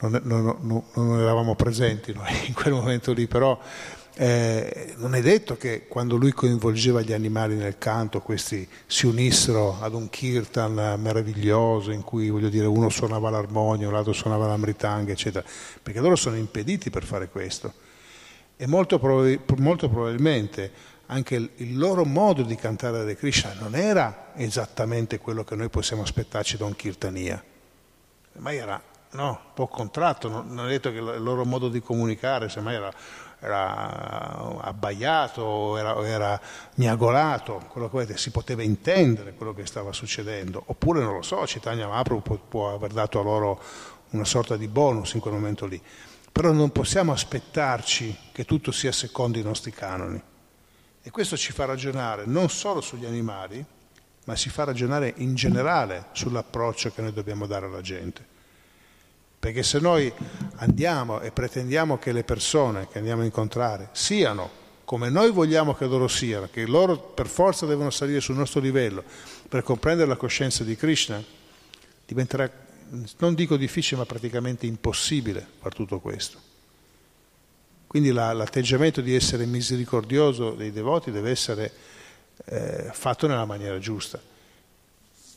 [0.00, 3.58] non, non, non, eravamo presenti noi in quel momento lì, però
[4.16, 9.80] eh, non è detto che quando lui coinvolgeva gli animali nel canto questi si unissero
[9.80, 15.44] ad un kirtan meraviglioso in cui dire uno suonava l'armonia, l'altro suonava la mritanga, eccetera,
[15.82, 17.92] perché loro sono impediti per fare questo
[18.56, 23.74] e molto, prob- molto probabilmente anche il, il, loro modo di cantare Hare Krishna non
[23.74, 27.42] era esattamente quello che noi possiamo aspettarci da un kirtania,
[28.34, 28.80] ma era
[29.12, 32.74] no, un po' contratto, non, non è detto che il loro modo di comunicare semmai
[32.74, 32.92] era,
[33.38, 36.40] era abbaiato era, era
[36.76, 41.46] miagolato, quello che vedete, si poteva intendere quello che stava succedendo, oppure non lo so,
[41.46, 43.60] Citania Mahaprabhu può, può aver dato a loro
[44.10, 45.80] una sorta di bonus in quel momento lì
[46.34, 50.20] però non possiamo aspettarci che tutto sia secondo i nostri canoni.
[51.00, 53.64] E questo ci fa ragionare non solo sugli animali,
[54.24, 58.26] ma ci fa ragionare in generale sull'approccio che noi dobbiamo dare alla gente.
[59.38, 60.12] Perché se noi
[60.56, 64.50] andiamo e pretendiamo che le persone che andiamo a incontrare siano
[64.82, 69.04] come noi vogliamo che loro siano, che loro per forza devono salire sul nostro livello
[69.48, 71.22] per comprendere la coscienza di Krishna,
[72.04, 72.50] diventerà
[73.18, 76.38] non dico difficile, ma praticamente impossibile fare tutto questo.
[77.86, 81.72] Quindi la, l'atteggiamento di essere misericordioso dei devoti deve essere
[82.46, 84.20] eh, fatto nella maniera giusta.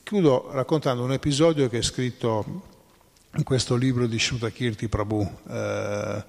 [0.04, 2.64] Chiudo raccontando un episodio che è scritto
[3.36, 6.24] in questo libro di Shrutakirti Prabhu, uh,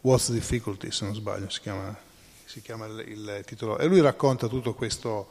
[0.00, 1.96] What's Difficulty, se non sbaglio, si chiama,
[2.44, 5.28] si chiama il, il, titolo, e lui racconta tutto questo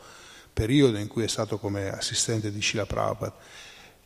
[0.53, 3.35] periodo in cui è stato come assistente di Shila Prabhupada.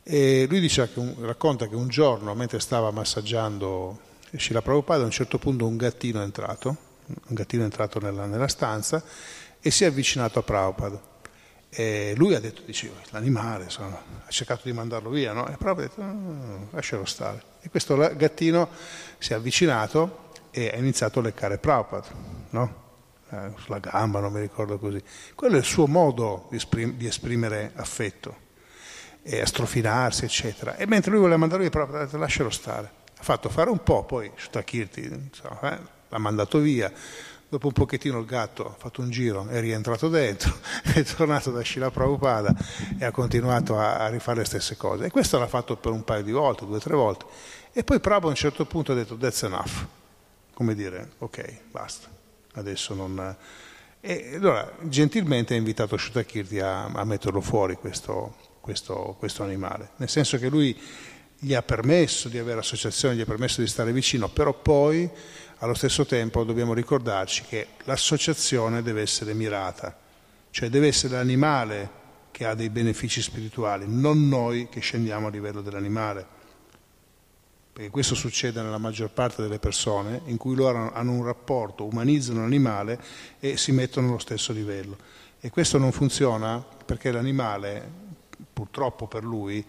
[0.04, 0.90] E lui dice
[1.20, 4.00] racconta che un giorno, mentre stava massaggiando
[4.36, 6.76] Shila Prabhupada, a un certo punto un gattino è entrato,
[7.06, 9.02] un gattino è entrato nella, nella stanza
[9.62, 11.12] e si è avvicinato a Prabhupada.
[11.70, 15.48] E lui ha detto, dicevo, l'animale, insomma, ha cercato di mandarlo via, no?
[15.48, 17.42] E proprio ha detto, no, lascialo stare.
[17.62, 18.70] E questo gattino
[19.18, 22.08] si è avvicinato e ha iniziato a leccare Prabhupada,
[22.50, 22.82] no?
[23.30, 25.02] Eh, sulla gamba, non mi ricordo così.
[25.34, 28.36] Quello è il suo modo di, esprim- di esprimere affetto,
[29.24, 30.76] e a strofinarsi, eccetera.
[30.76, 32.92] E mentre lui voleva mandarlo via, Prabhupada ha detto, lascialo stare.
[33.18, 36.92] Ha fatto fare un po', poi Shutakirti insomma, eh, l'ha mandato via
[37.54, 40.58] Dopo un pochettino il gatto ha fatto un giro, è rientrato dentro,
[40.92, 42.52] è tornato da Shila Prabhupada
[42.98, 45.06] e ha continuato a, a, rifare le stesse cose.
[45.06, 47.26] E questo l'ha fatto per un paio di volte, due o tre volte.
[47.72, 49.86] E poi Prabhupada a un certo punto ha detto that's enough,
[50.56, 52.08] come dire ok, basta,
[52.54, 53.38] adesso non...
[54.02, 60.08] E allora gentilmente ha invitato Shutakirti a, a metterlo fuori questo, questo, questo animale, nel
[60.08, 60.80] senso che lui
[61.38, 65.10] gli ha permesso di avere associazione, gli ha permesso di stare vicino, però poi
[65.58, 70.00] allo stesso tempo dobbiamo ricordarci che l'associazione deve essere mirata,
[70.50, 71.90] cioè deve essere l'animale
[72.32, 76.26] che ha dei benefici spirituali, non noi che scendiamo a livello dell'animale.
[77.74, 82.40] Perché questo succede nella maggior parte delle persone in cui loro hanno un rapporto, umanizzano
[82.40, 82.98] l'animale
[83.42, 84.96] e si mettono allo stesso livello.
[85.42, 88.03] E questo non funziona perché l'animale,
[88.52, 89.66] purtroppo per lui,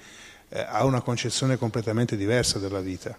[0.49, 3.17] eh, ha una concezione completamente diversa della vita.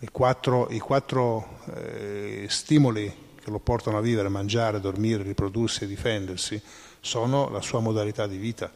[0.00, 5.86] I quattro, i quattro eh, stimoli che lo portano a vivere, mangiare, dormire, riprodursi e
[5.86, 6.60] difendersi,
[7.00, 8.70] sono la sua modalità di vita,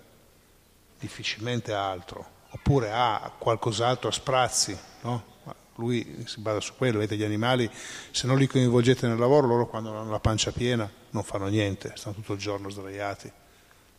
[0.98, 5.30] difficilmente altro, oppure ha qualcos'altro a sprazzi, no?
[5.76, 7.70] lui si basa su quello, vedete gli animali,
[8.10, 11.92] se non li coinvolgete nel lavoro, loro quando hanno la pancia piena non fanno niente,
[11.96, 13.30] stanno tutto il giorno sdraiati,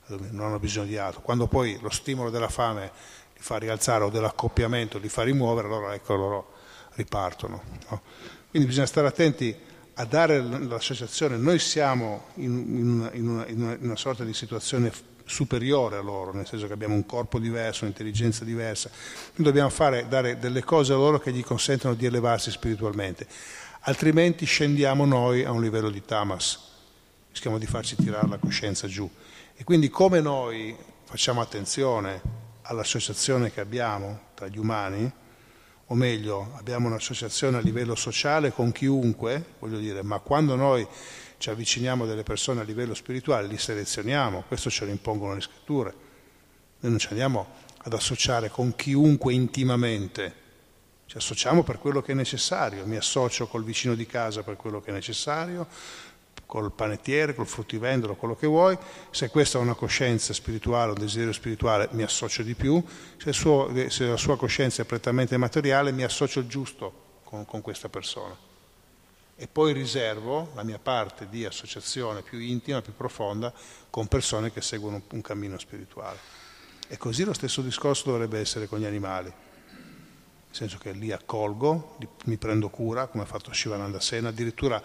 [0.07, 1.21] non hanno bisogno di altro.
[1.21, 2.91] Quando poi lo stimolo della fame
[3.35, 6.53] li fa rialzare o dell'accoppiamento li fa rimuovere, allora ecco loro
[6.95, 7.61] ripartono.
[7.89, 8.01] No?
[8.49, 9.55] Quindi bisogna stare attenti
[9.95, 14.91] a dare l'associazione, noi siamo in, in, una, in, una, in, una, sorta di situazione
[15.25, 18.89] superiore a loro, nel senso che abbiamo un corpo diverso, un'intelligenza diversa,
[19.35, 23.27] noi dobbiamo fare, dare delle cose a loro che gli consentono di elevarsi spiritualmente,
[23.81, 26.59] altrimenti scendiamo noi a un livello di tamas,
[27.31, 29.09] rischiamo di farci tirare la coscienza giù.
[29.55, 32.21] E quindi come noi facciamo attenzione
[32.63, 35.11] all'associazione che abbiamo tra gli umani,
[35.87, 40.87] o meglio abbiamo un'associazione a livello sociale con chiunque, voglio dire, ma quando noi
[41.37, 45.93] ci avviciniamo delle persone a livello spirituale li selezioniamo, questo ce lo impongono le scritture.
[46.79, 47.47] Noi non ci andiamo
[47.77, 50.41] ad associare con chiunque intimamente,
[51.05, 54.81] ci associamo per quello che è necessario, mi associo col vicino di casa per quello
[54.81, 55.67] che è necessario,
[56.53, 58.77] col panettiere, col fruttivendolo, quello che vuoi,
[59.09, 62.79] se questa è una coscienza spirituale, un desiderio spirituale, mi associo di più,
[63.17, 67.61] se, suo, se la sua coscienza è prettamente materiale, mi associo il giusto con, con,
[67.61, 68.37] questa persona.
[69.35, 73.51] E poi riservo la mia parte di associazione più intima, più profonda,
[73.89, 76.19] con persone che seguono un, cammino spirituale.
[76.87, 79.33] E così lo stesso discorso dovrebbe essere con gli animali
[80.53, 84.79] nel senso che li accolgo, mi prendo cura, come ha fatto Shivananda Sena, addirittura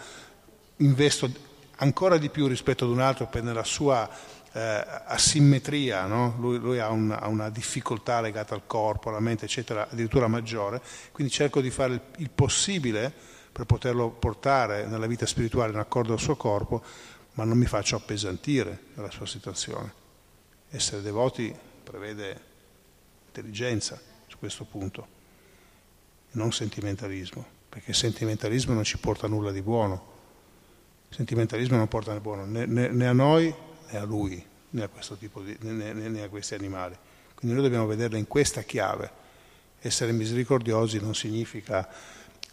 [0.78, 1.47] investo
[1.78, 4.08] ancora di più rispetto ad un altro per nella sua
[4.52, 6.34] eh, asimmetria, no?
[6.38, 10.80] lui, lui ha, un, ha, una difficoltà legata al corpo, alla mente, eccetera, addirittura maggiore,
[11.12, 13.12] quindi cerco di fare il, il possibile
[13.52, 16.82] per poterlo portare nella vita spirituale in accordo al suo corpo,
[17.34, 20.06] ma non mi faccio appesantire dalla sua situazione.
[20.70, 22.46] Essere devoti prevede
[23.26, 25.06] intelligenza su questo punto,
[26.32, 30.16] non sentimentalismo, perché sentimentalismo non ci porta a nulla di buono
[31.08, 33.54] il sentimentalismo non porta né buono né, né, né, a noi
[33.90, 36.96] né a lui, né a, di, né a questi animali.
[37.34, 39.26] Quindi noi dobbiamo vederla in questa chiave.
[39.80, 41.88] Essere misericordiosi non significa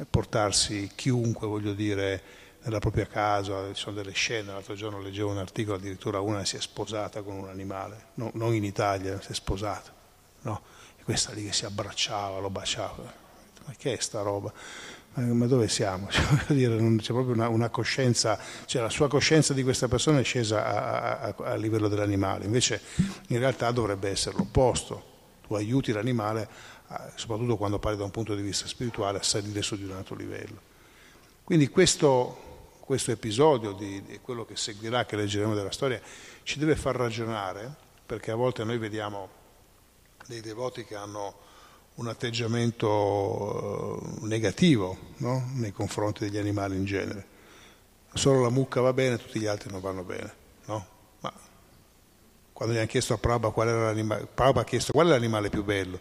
[0.10, 2.22] portarsi chiunque, voglio dire,
[2.66, 6.56] nella propria casa, ci sono delle scene, l'altro giorno leggevo un articolo, addirittura una si
[6.56, 9.93] è sposata con un animale, no, non in Italia, si è sposata,
[10.41, 10.62] no?
[10.97, 13.14] E questa lì che si abbracciava, lo baciava,
[13.66, 14.51] ma che è sta roba?
[15.22, 16.09] Ma dove siamo?
[16.11, 20.24] Cioè, dire, c'è proprio una, una, coscienza, cioè la sua coscienza di questa persona è
[20.24, 22.82] scesa a, a, a, livello dell'animale, invece
[23.28, 25.13] in realtà dovrebbe essere l'opposto,
[25.47, 26.47] tu aiuti l'animale,
[27.16, 30.16] soprattutto quando parli da un punto di vista spirituale, a salire su di un altro
[30.16, 30.74] livello.
[31.43, 36.01] Quindi questo, questo episodio di, di quello che seguirà, che leggeremo della storia,
[36.43, 37.74] ci deve far ragionare,
[38.05, 39.30] perché a volte noi vediamo
[40.28, 41.44] dei devoti che hanno
[41.95, 45.49] un atteggiamento eh, negativo no?
[45.53, 47.33] nei confronti degli animali in genere.
[48.13, 50.33] Solo la mucca va bene, tutti gli altri non vanno bene.
[50.65, 50.87] No?
[51.19, 51.33] Ma
[52.53, 55.49] quando gli hanno chiesto a Prabha qual era l'animale, Prabha ha chiesto qual è l'animale
[55.49, 55.99] più bello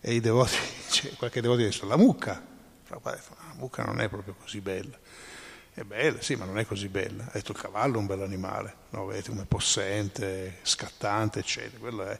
[0.00, 0.56] e i devoti,
[0.90, 2.42] cioè, qualche devoto ha detto la mucca.
[2.86, 4.98] Prabha ha detto la mucca non è proprio così bella.
[5.72, 7.24] È bella, sì, ma non è così bella.
[7.24, 9.06] Ha detto il cavallo è un bel animale, no?
[9.06, 11.78] vedete come possente, scattante, eccetera.
[11.78, 12.16] Quello è,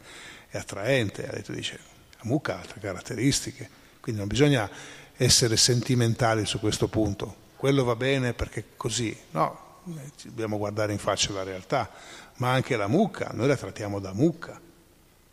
[0.48, 1.28] è attraente.
[1.28, 1.78] Ha detto, dice,
[2.24, 3.68] mucca ha altre caratteristiche,
[4.00, 4.68] quindi non bisogna
[5.16, 7.42] essere sentimentali su questo punto.
[7.56, 9.80] Quello va bene perché così, no,
[10.22, 11.90] dobbiamo guardare in faccia la realtà,
[12.36, 14.60] ma anche la mucca, noi la trattiamo da mucca,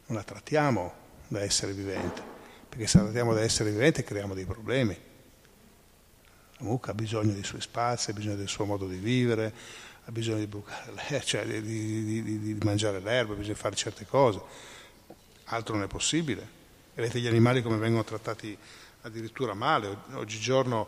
[0.06, 0.94] non la trattiamo
[1.28, 2.22] da essere vivente,
[2.70, 4.98] perché se la trattiamo da essere vivente creiamo dei problemi.
[6.58, 9.54] La mucca ha bisogno dei suoi spazi, ha bisogno del suo modo di vivere,
[10.06, 14.40] ha bisogno di, bucare, cioè di, di, di, di mangiare l'erba, bisogna fare certe cose.
[15.46, 16.60] Altro non è possibile.
[17.02, 18.56] Vedete gli animali come vengono trattati
[19.02, 20.02] addirittura male.
[20.14, 20.88] Oggigiorno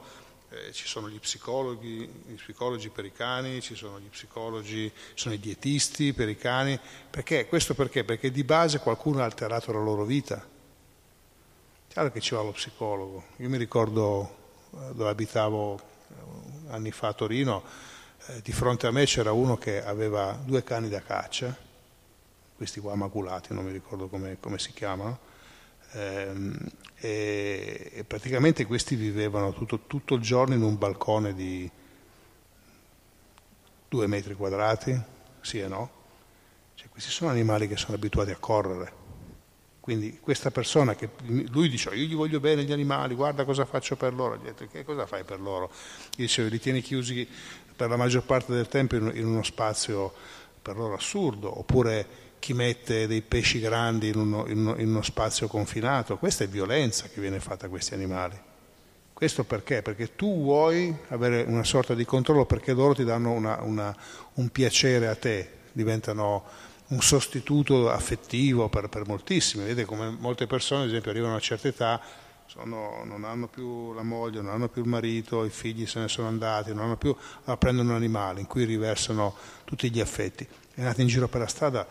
[0.49, 5.33] eh, ci sono gli psicologi, gli psicologi per i cani, ci sono gli psicologi, sono
[5.33, 6.79] i dietisti per i cani.
[7.09, 7.47] Perché?
[7.47, 8.03] Questo perché?
[8.03, 10.47] Perché di base qualcuno ha alterato la loro vita.
[11.87, 13.23] Chiaro che ci va lo psicologo.
[13.37, 14.35] Io mi ricordo
[14.69, 17.63] eh, dove abitavo eh, anni fa a Torino,
[18.27, 21.57] eh, di fronte a me c'era uno che aveva due cani da caccia,
[22.55, 25.31] questi qua maculati, non mi ricordo come, come si chiamano,
[25.93, 31.69] e, e, praticamente questi vivevano tutto, tutto, il giorno in un balcone di
[33.87, 34.99] due metri quadrati,
[35.41, 36.01] sì e no.
[36.75, 39.01] Cioè, questi sono animali che sono abituati a correre.
[39.79, 43.97] Quindi questa persona che lui dice io gli voglio bene gli animali, guarda cosa faccio
[43.97, 45.69] per loro, gli detto che cosa fai per loro?
[46.15, 47.27] Gli dicevo li tieni chiusi
[47.75, 50.13] per la maggior parte del tempo in uno spazio
[50.61, 55.01] per loro assurdo, oppure chi mette dei pesci grandi in uno, in uno, in uno
[55.01, 58.37] spazio confinato, questa è violenza che viene fatta a questi animali.
[59.13, 59.81] Questo perché?
[59.81, 63.95] Perché tu vuoi avere una sorta di controllo perché loro ti danno una, una,
[64.33, 66.43] un piacere a te, diventano
[66.87, 69.63] un sostituto affettivo per, per, moltissimi.
[69.63, 72.01] Vedete come molte persone, ad esempio, arrivano a una certa età,
[72.45, 76.09] sono, non hanno più la moglie, non hanno più il marito, i figli se ne
[76.09, 79.33] sono andati, non hanno più, allora prendono un animale in cui riversano
[79.63, 80.45] tutti gli affetti.
[80.73, 81.87] È andate in giro per la strada,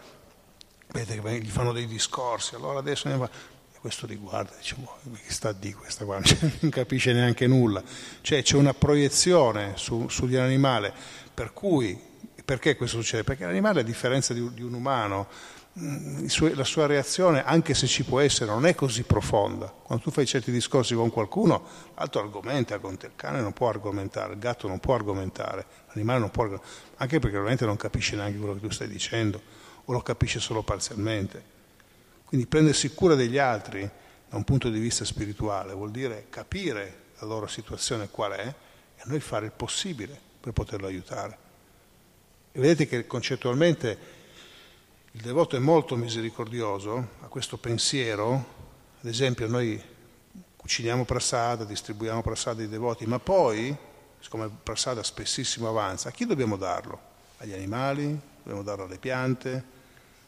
[0.93, 3.29] vedete che gli fanno dei discorsi, allora adesso ne va.
[3.75, 6.21] E questo riguarda, boh, che sta di questa qua,
[6.61, 7.83] non capisce neanche nulla.
[8.21, 10.93] Cioè c'è una proiezione su, sugli animali
[11.35, 12.11] per cui
[12.45, 13.25] perché questo succede?
[13.25, 15.29] Perché l'animale, a differenza di, di un umano,
[15.79, 19.67] mm, la sua reazione, anche se ci può essere, non è così profonda.
[19.67, 21.65] Quando tu fai certi discorsi con qualcuno,
[21.97, 26.19] l'altro argomenta con te, il cane non può argomentare, il gatto non può argomentare, l'animale
[26.19, 29.41] non può argomentare, anche perché veramente non capisce neanche quello che tu stai dicendo,
[29.85, 31.51] o lo capisce solo parzialmente.
[32.25, 33.89] Quindi prendersi cura degli altri
[34.29, 38.47] da un punto di vista spirituale vuol dire capire la loro situazione qual è
[38.97, 41.39] e noi fare il possibile per poterlo aiutare.
[42.53, 43.99] E vedete che concettualmente
[45.13, 48.33] il devoto è molto misericordioso a questo pensiero,
[49.01, 49.81] ad esempio noi
[50.57, 53.77] cuciniamo prasada, distribuiamo prasada ai devoti, ma poi,
[54.21, 57.11] siccome prasada spessissimo avanza, a chi dobbiamo darlo?
[57.39, 58.21] Agli animali?
[58.43, 59.65] Dobbiamo darlo alle piante?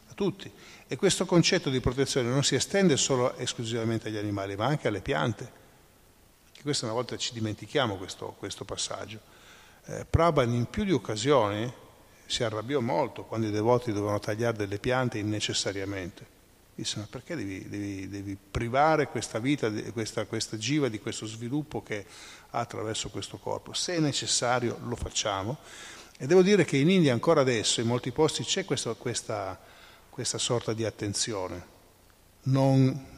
[0.08, 0.50] A tutti.
[0.86, 5.00] E questo concetto di protezione non si estende solo esclusivamente agli animali, ma anche alle
[5.00, 5.62] piante.
[6.56, 9.18] E questa una volta ci dimentichiamo questo, questo passaggio.
[9.86, 11.72] Eh, Prabhan in più di occasioni
[12.26, 16.32] si arrabbiò molto quando i devoti dovevano tagliare delle piante innecessariamente.
[16.76, 21.82] Disse, ma perché devi, devi, devi privare questa vita, questa, questa giva di questo sviluppo
[21.82, 22.04] che
[22.50, 23.72] ha attraverso questo corpo?
[23.72, 25.58] Se è necessario lo facciamo.
[26.16, 29.60] E devo dire che in India ancora adesso, in molti posti, c'è questa, questa,
[30.08, 31.72] questa sorta di attenzione.
[32.42, 33.12] Non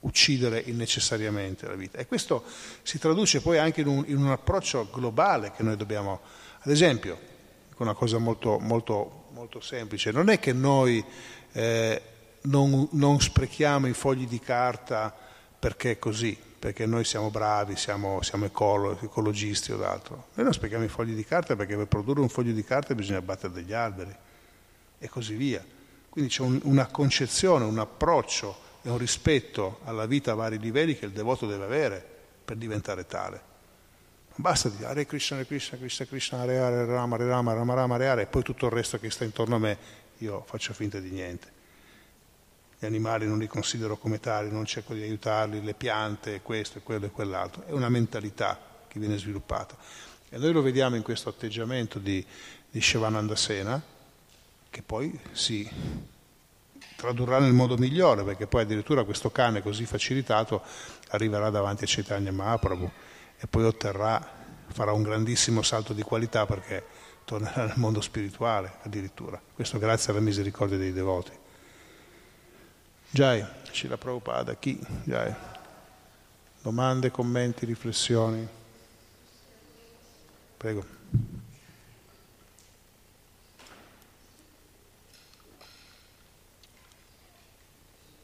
[0.00, 1.98] uccidere innecessariamente la vita.
[1.98, 2.44] E questo
[2.82, 6.20] si traduce poi anche in un, in un approccio globale che noi dobbiamo...
[6.60, 7.18] Ad esempio,
[7.78, 10.10] una cosa molto, molto, molto semplice.
[10.10, 11.04] Non è che noi
[11.52, 12.02] eh,
[12.42, 15.14] non, non, sprechiamo i fogli di carta
[15.58, 20.28] perché è così, perché noi siamo bravi, siamo, siamo ecolo, ecologisti o d'altro.
[20.34, 23.18] Noi non sprechiamo i fogli di carta perché per produrre un foglio di carta bisogna
[23.18, 24.14] abbattere degli alberi
[24.98, 25.64] e così via.
[26.08, 30.96] Quindi c'è un, una concezione, un approccio e un rispetto alla vita a vari livelli
[30.96, 32.04] che il devoto deve avere
[32.44, 33.54] per diventare tale.
[34.36, 37.94] Basta dire Hare Krishna, Hare Krishna, Krishna Krishna, Hare Hare, Rama, Hare Rama, Rama Rama,
[37.94, 39.78] Hare Hare, e poi tutto il resto che sta intorno a me
[40.18, 41.55] io faccio finta di niente.
[42.78, 46.82] Gli animali non li considero come tali, non cerco di aiutarli, le piante, questo e
[46.82, 47.64] quello e quell'altro.
[47.66, 49.76] È una mentalità che viene sviluppata.
[50.28, 52.24] E noi lo vediamo in questo atteggiamento di,
[52.70, 53.80] di Shivananda Sena,
[54.68, 55.66] che poi si
[56.96, 60.62] tradurrà nel modo migliore, perché poi addirittura questo cane così facilitato
[61.10, 62.90] arriverà davanti a Chaitanya Mahaprabhu
[63.38, 66.84] e poi otterrà, farà un grandissimo salto di qualità perché
[67.24, 69.40] tornerà nel mondo spirituale addirittura.
[69.54, 71.44] Questo grazie alla misericordia dei devoti.
[73.10, 74.78] Jai, Shila Prabhupada, chi?
[75.04, 75.34] Jai.
[76.62, 78.46] Domande, commenti, riflessioni?
[80.56, 80.84] Prego.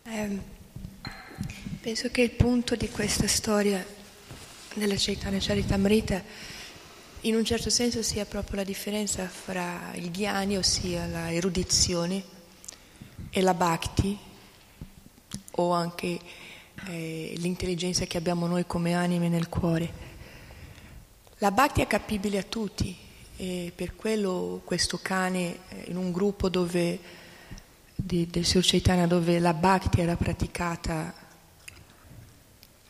[0.04, 0.40] Eh,
[1.80, 3.84] penso che il punto di questa storia
[4.74, 6.22] della Chaitanya Charitamrita
[7.22, 12.24] in un certo senso sia proprio la differenza fra il ghiani, ossia la erudizione,
[13.30, 14.18] e la bhakti,
[15.52, 16.18] o anche
[16.86, 20.10] eh, l'intelligenza che abbiamo noi come anime nel cuore.
[21.38, 22.96] La bhakti è capibile a tutti
[23.36, 26.98] e per quello questo cane eh, in un gruppo dove,
[27.94, 31.12] di, del Sri Chaitanya dove la bhakti era praticata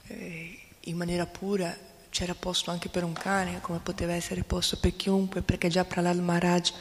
[0.09, 1.75] eh, in maniera pura
[2.11, 6.21] c'era posto anche per un cane come poteva essere posto per chiunque perché già Pralal
[6.21, 6.73] Maharaj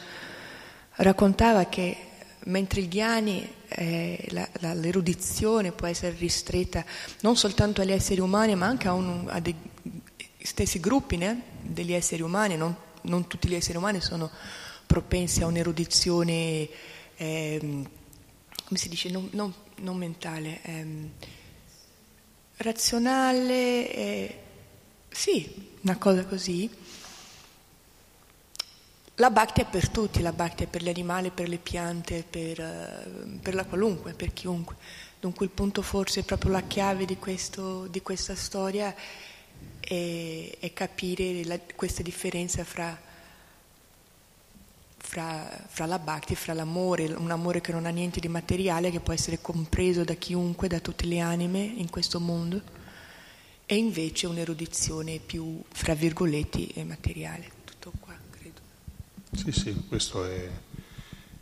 [0.96, 1.96] raccontava che
[2.44, 6.84] mentre il ghiani eh, la, la, l'erudizione può essere ristretta
[7.20, 9.54] non soltanto agli esseri umani ma anche a, un, a dei
[10.42, 14.30] stessi gruppi né, degli esseri umani, non, non, tutti gli esseri umani sono
[14.86, 16.68] propensi a un'erudizione,
[17.16, 20.86] eh, come si dice, non, non, non mentale, eh,
[22.56, 24.38] razionale,
[25.08, 26.68] sì, una cosa così.
[29.16, 32.58] La bhakti è per tutti, la bhakti è per gli animali, per le piante, per,
[32.58, 34.76] uh, per la qualunque, per chiunque.
[35.20, 38.94] Dunque il punto forse, proprio la chiave di, questo, di questa storia
[39.80, 42.98] e, e capire la, questa differenza fra,
[44.96, 49.00] fra, fra, la bhakti, fra l'amore, un amore che non ha niente di materiale, che
[49.00, 52.62] può essere compreso da chiunque, da tutte le anime in questo mondo,
[53.66, 57.60] e invece un'erudizione più, fra virgolette, materiale.
[59.34, 60.46] Sì, sì, questo è,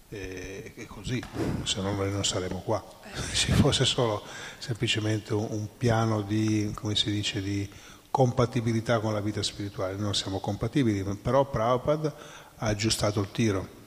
[0.09, 1.21] è, è così,
[1.65, 2.83] se no noi non saremmo qua.
[3.03, 3.35] Eh.
[3.35, 4.23] Se fosse solo
[4.59, 7.69] semplicemente un, un piano di, come si dice, di
[8.09, 12.15] compatibilità con la vita spirituale, noi non siamo compatibili, però Prabhupada
[12.59, 13.79] ha aggiustato il tiro.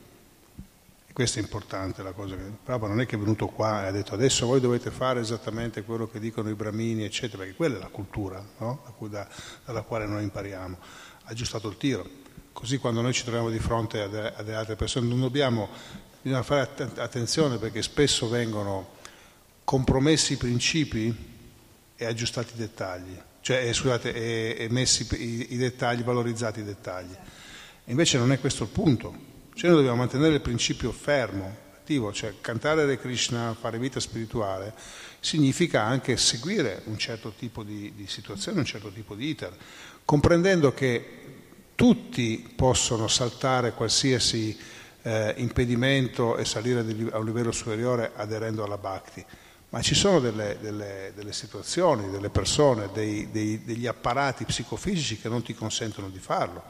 [1.08, 2.36] E questa è importante la cosa.
[2.36, 5.84] Prabhupada non è che è venuto qua e ha detto adesso voi dovete fare esattamente
[5.84, 8.84] quello che dicono i brahmini, eccetera, perché quella è la cultura no?
[9.08, 9.26] da,
[9.64, 10.78] dalla quale noi impariamo.
[11.24, 12.22] Ha aggiustato il tiro.
[12.54, 15.68] Così quando noi ci troviamo di fronte a, de, a delle altre persone non dobbiamo,
[16.22, 18.92] bisogna fare attenzione perché spesso vengono
[19.64, 21.32] compromessi i principi
[21.96, 26.64] e aggiustati i dettagli cioè, eh, scusate, e, e messi i, i, dettagli, valorizzati i
[26.64, 27.14] dettagli.
[27.88, 29.14] Invece non è questo il punto,
[29.54, 34.74] cioè noi dobbiamo mantenere il principio fermo, attivo, cioè cantare Hare Krishna, fare vita spirituale,
[35.20, 39.54] significa anche seguire un certo tipo di, di situazione, un certo tipo di iter,
[40.06, 41.33] comprendendo che
[41.84, 44.58] tutti possono saltare qualsiasi
[45.02, 46.80] eh, impedimento e salire
[47.12, 49.26] a un livello superiore aderendo alla bhakti
[49.68, 55.28] ma ci sono delle, delle, delle situazioni, delle persone, dei, dei, degli apparati psicofisici che
[55.28, 56.64] non ti consentono di farlo.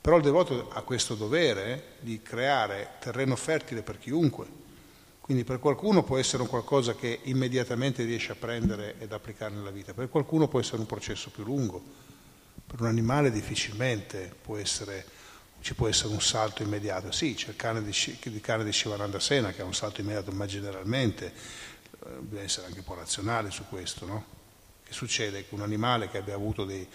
[0.00, 4.46] Però il devoto ha questo dovere di creare terreno fertile per chiunque.
[5.20, 9.70] Quindi per qualcuno può essere un qualcosa che immediatamente riesce a prendere ed applicare nella
[9.70, 12.09] vita, per qualcuno può essere un processo più lungo.
[12.70, 15.04] Per un animale difficilmente può essere,
[15.60, 17.10] ci può essere un salto immediato.
[17.10, 20.30] Sì, c'è il cane di, il cane di Shivananda Sena che ha un salto immediato,
[20.30, 21.32] ma generalmente
[22.20, 24.24] bisogna essere anche un po' razionale su questo, no?
[24.84, 25.48] Che succede?
[25.48, 26.86] Che un animale che abbia avuto dei,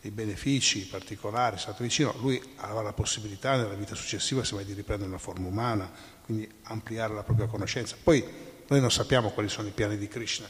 [0.00, 4.72] dei benefici particolari, è stato vicino, lui avrà la possibilità nella vita successiva semmai di
[4.72, 5.90] riprendere una forma umana,
[6.24, 7.96] quindi ampliare la propria conoscenza.
[8.00, 8.24] Poi
[8.68, 10.48] noi non sappiamo quali sono i piani di Krishna,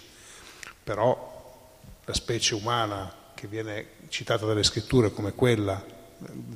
[0.85, 1.33] però
[2.05, 5.85] la specie umana che viene citata dalle scritture come quella,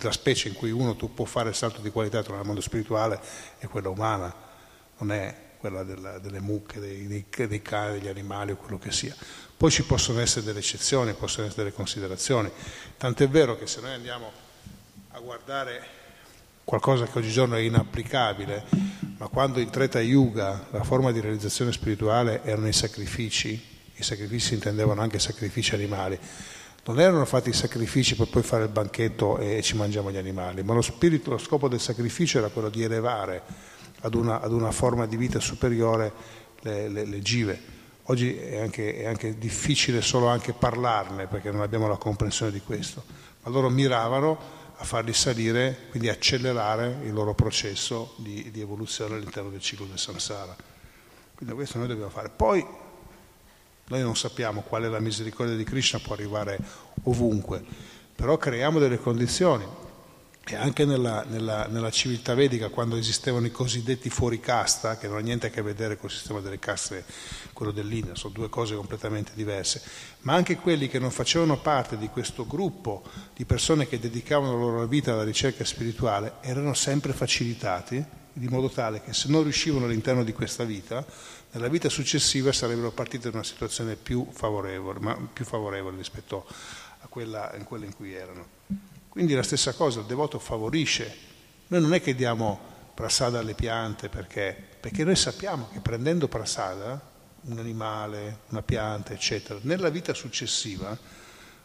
[0.01, 3.21] la specie in cui uno può fare il salto di qualità tra il mondo spirituale
[3.59, 4.35] e quella umana,
[4.99, 8.93] non è quella della, delle mucche, dei, dei, dei cani, degli animali o quello che
[8.93, 9.15] sia.
[9.57, 12.51] Poi ci possono essere delle eccezioni, possono essere delle considerazioni.
[12.97, 14.31] Tant'è vero che se noi andiamo
[15.11, 15.97] a guardare
[16.63, 18.65] qualcosa che oggigiorno è inapplicabile,
[19.17, 23.61] ma quando in Treta Yuga la forma di realizzazione spirituale erano i sacrifici,
[23.95, 26.19] i sacrifici si intendevano anche sacrifici animali,
[26.89, 30.63] non erano fatti i sacrifici per poi fare il banchetto e ci mangiamo gli animali,
[30.63, 33.43] ma lo, spirito, lo scopo del sacrificio era quello di elevare
[34.01, 36.11] ad una, ad una forma di vita superiore
[36.61, 37.77] le, le, le give.
[38.05, 42.63] Oggi è anche, è anche, difficile solo anche parlarne perché non abbiamo la comprensione di
[42.63, 43.05] questo,
[43.43, 44.39] ma loro miravano
[44.77, 49.99] a farli salire, quindi accelerare il loro processo di, di evoluzione all'interno del ciclo del
[49.99, 50.57] samsara.
[51.35, 52.31] Quindi questo noi dobbiamo fare.
[52.35, 52.67] Poi
[53.89, 56.59] noi non sappiamo quale la misericordia di Krishna può arrivare
[57.05, 57.63] ovunque,
[58.15, 59.87] però creiamo delle condizioni.
[60.51, 65.17] E anche nella, nella, nella, civiltà vedica, quando esistevano i cosiddetti fuori casta, che non
[65.17, 67.05] hanno niente a che vedere col sistema delle caste,
[67.53, 69.83] quello dell'India, sono due cose completamente diverse,
[70.21, 73.03] ma anche quelli che non facevano parte di questo gruppo
[73.37, 78.71] di persone che dedicavano la loro vita alla ricerca spirituale, erano sempre facilitati, di modo
[78.71, 81.05] tale che se non riuscivano all'interno di questa vita,
[81.51, 86.47] nella vita successiva sarebbero partiti in una situazione più favorevole, più favorevole rispetto
[87.01, 88.47] a quella, a quella in cui erano.
[89.09, 91.27] Quindi la stessa cosa, il devoto favorisce.
[91.69, 92.59] Noi non è che diamo
[92.95, 97.01] prasada alle piante perché, perché noi sappiamo che prendendo prasada,
[97.43, 100.97] un animale, una pianta, eccetera, nella vita successiva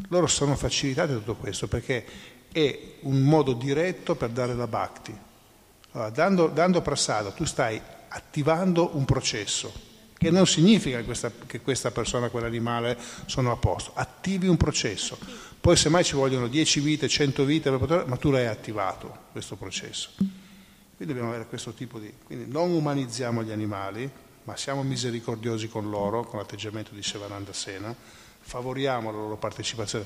[0.09, 2.05] loro sono facilitati da tutto questo perché
[2.51, 5.17] è un modo diretto per dare la bhakti.
[5.91, 7.81] Allora, dando, dando prasada tu stai
[8.15, 9.91] attivando un processo
[10.23, 15.17] che non significa che questa, che questa persona, quell'animale sono a posto, attivi un processo.
[15.59, 20.11] Poi semmai ci vogliono 10 vite, 100 vite, ma tu l'hai attivato questo processo.
[20.17, 22.13] Quindi dobbiamo avere questo tipo di...
[22.23, 24.09] Quindi non umanizziamo gli animali,
[24.43, 27.93] ma siamo misericordiosi con loro, con l'atteggiamento di Sevananda Sena,
[28.39, 30.05] favoriamo la loro partecipazione.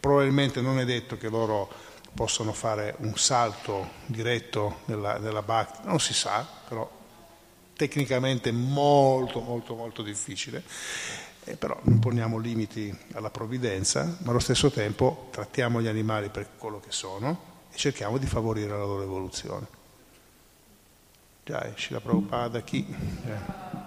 [0.00, 1.70] Probabilmente non è detto che loro
[2.12, 7.02] possano fare un salto diretto nella, nella Bhakti, non si sa, però
[7.76, 10.62] tecnicamente molto molto molto difficile,
[11.44, 16.50] eh, però non poniamo limiti alla provvidenza, ma allo stesso tempo trattiamo gli animali per
[16.56, 19.66] quello che sono e cerchiamo di favorire la loro evoluzione.
[21.44, 22.86] Già, Shila Prabhupada chi?
[23.26, 23.83] Eh.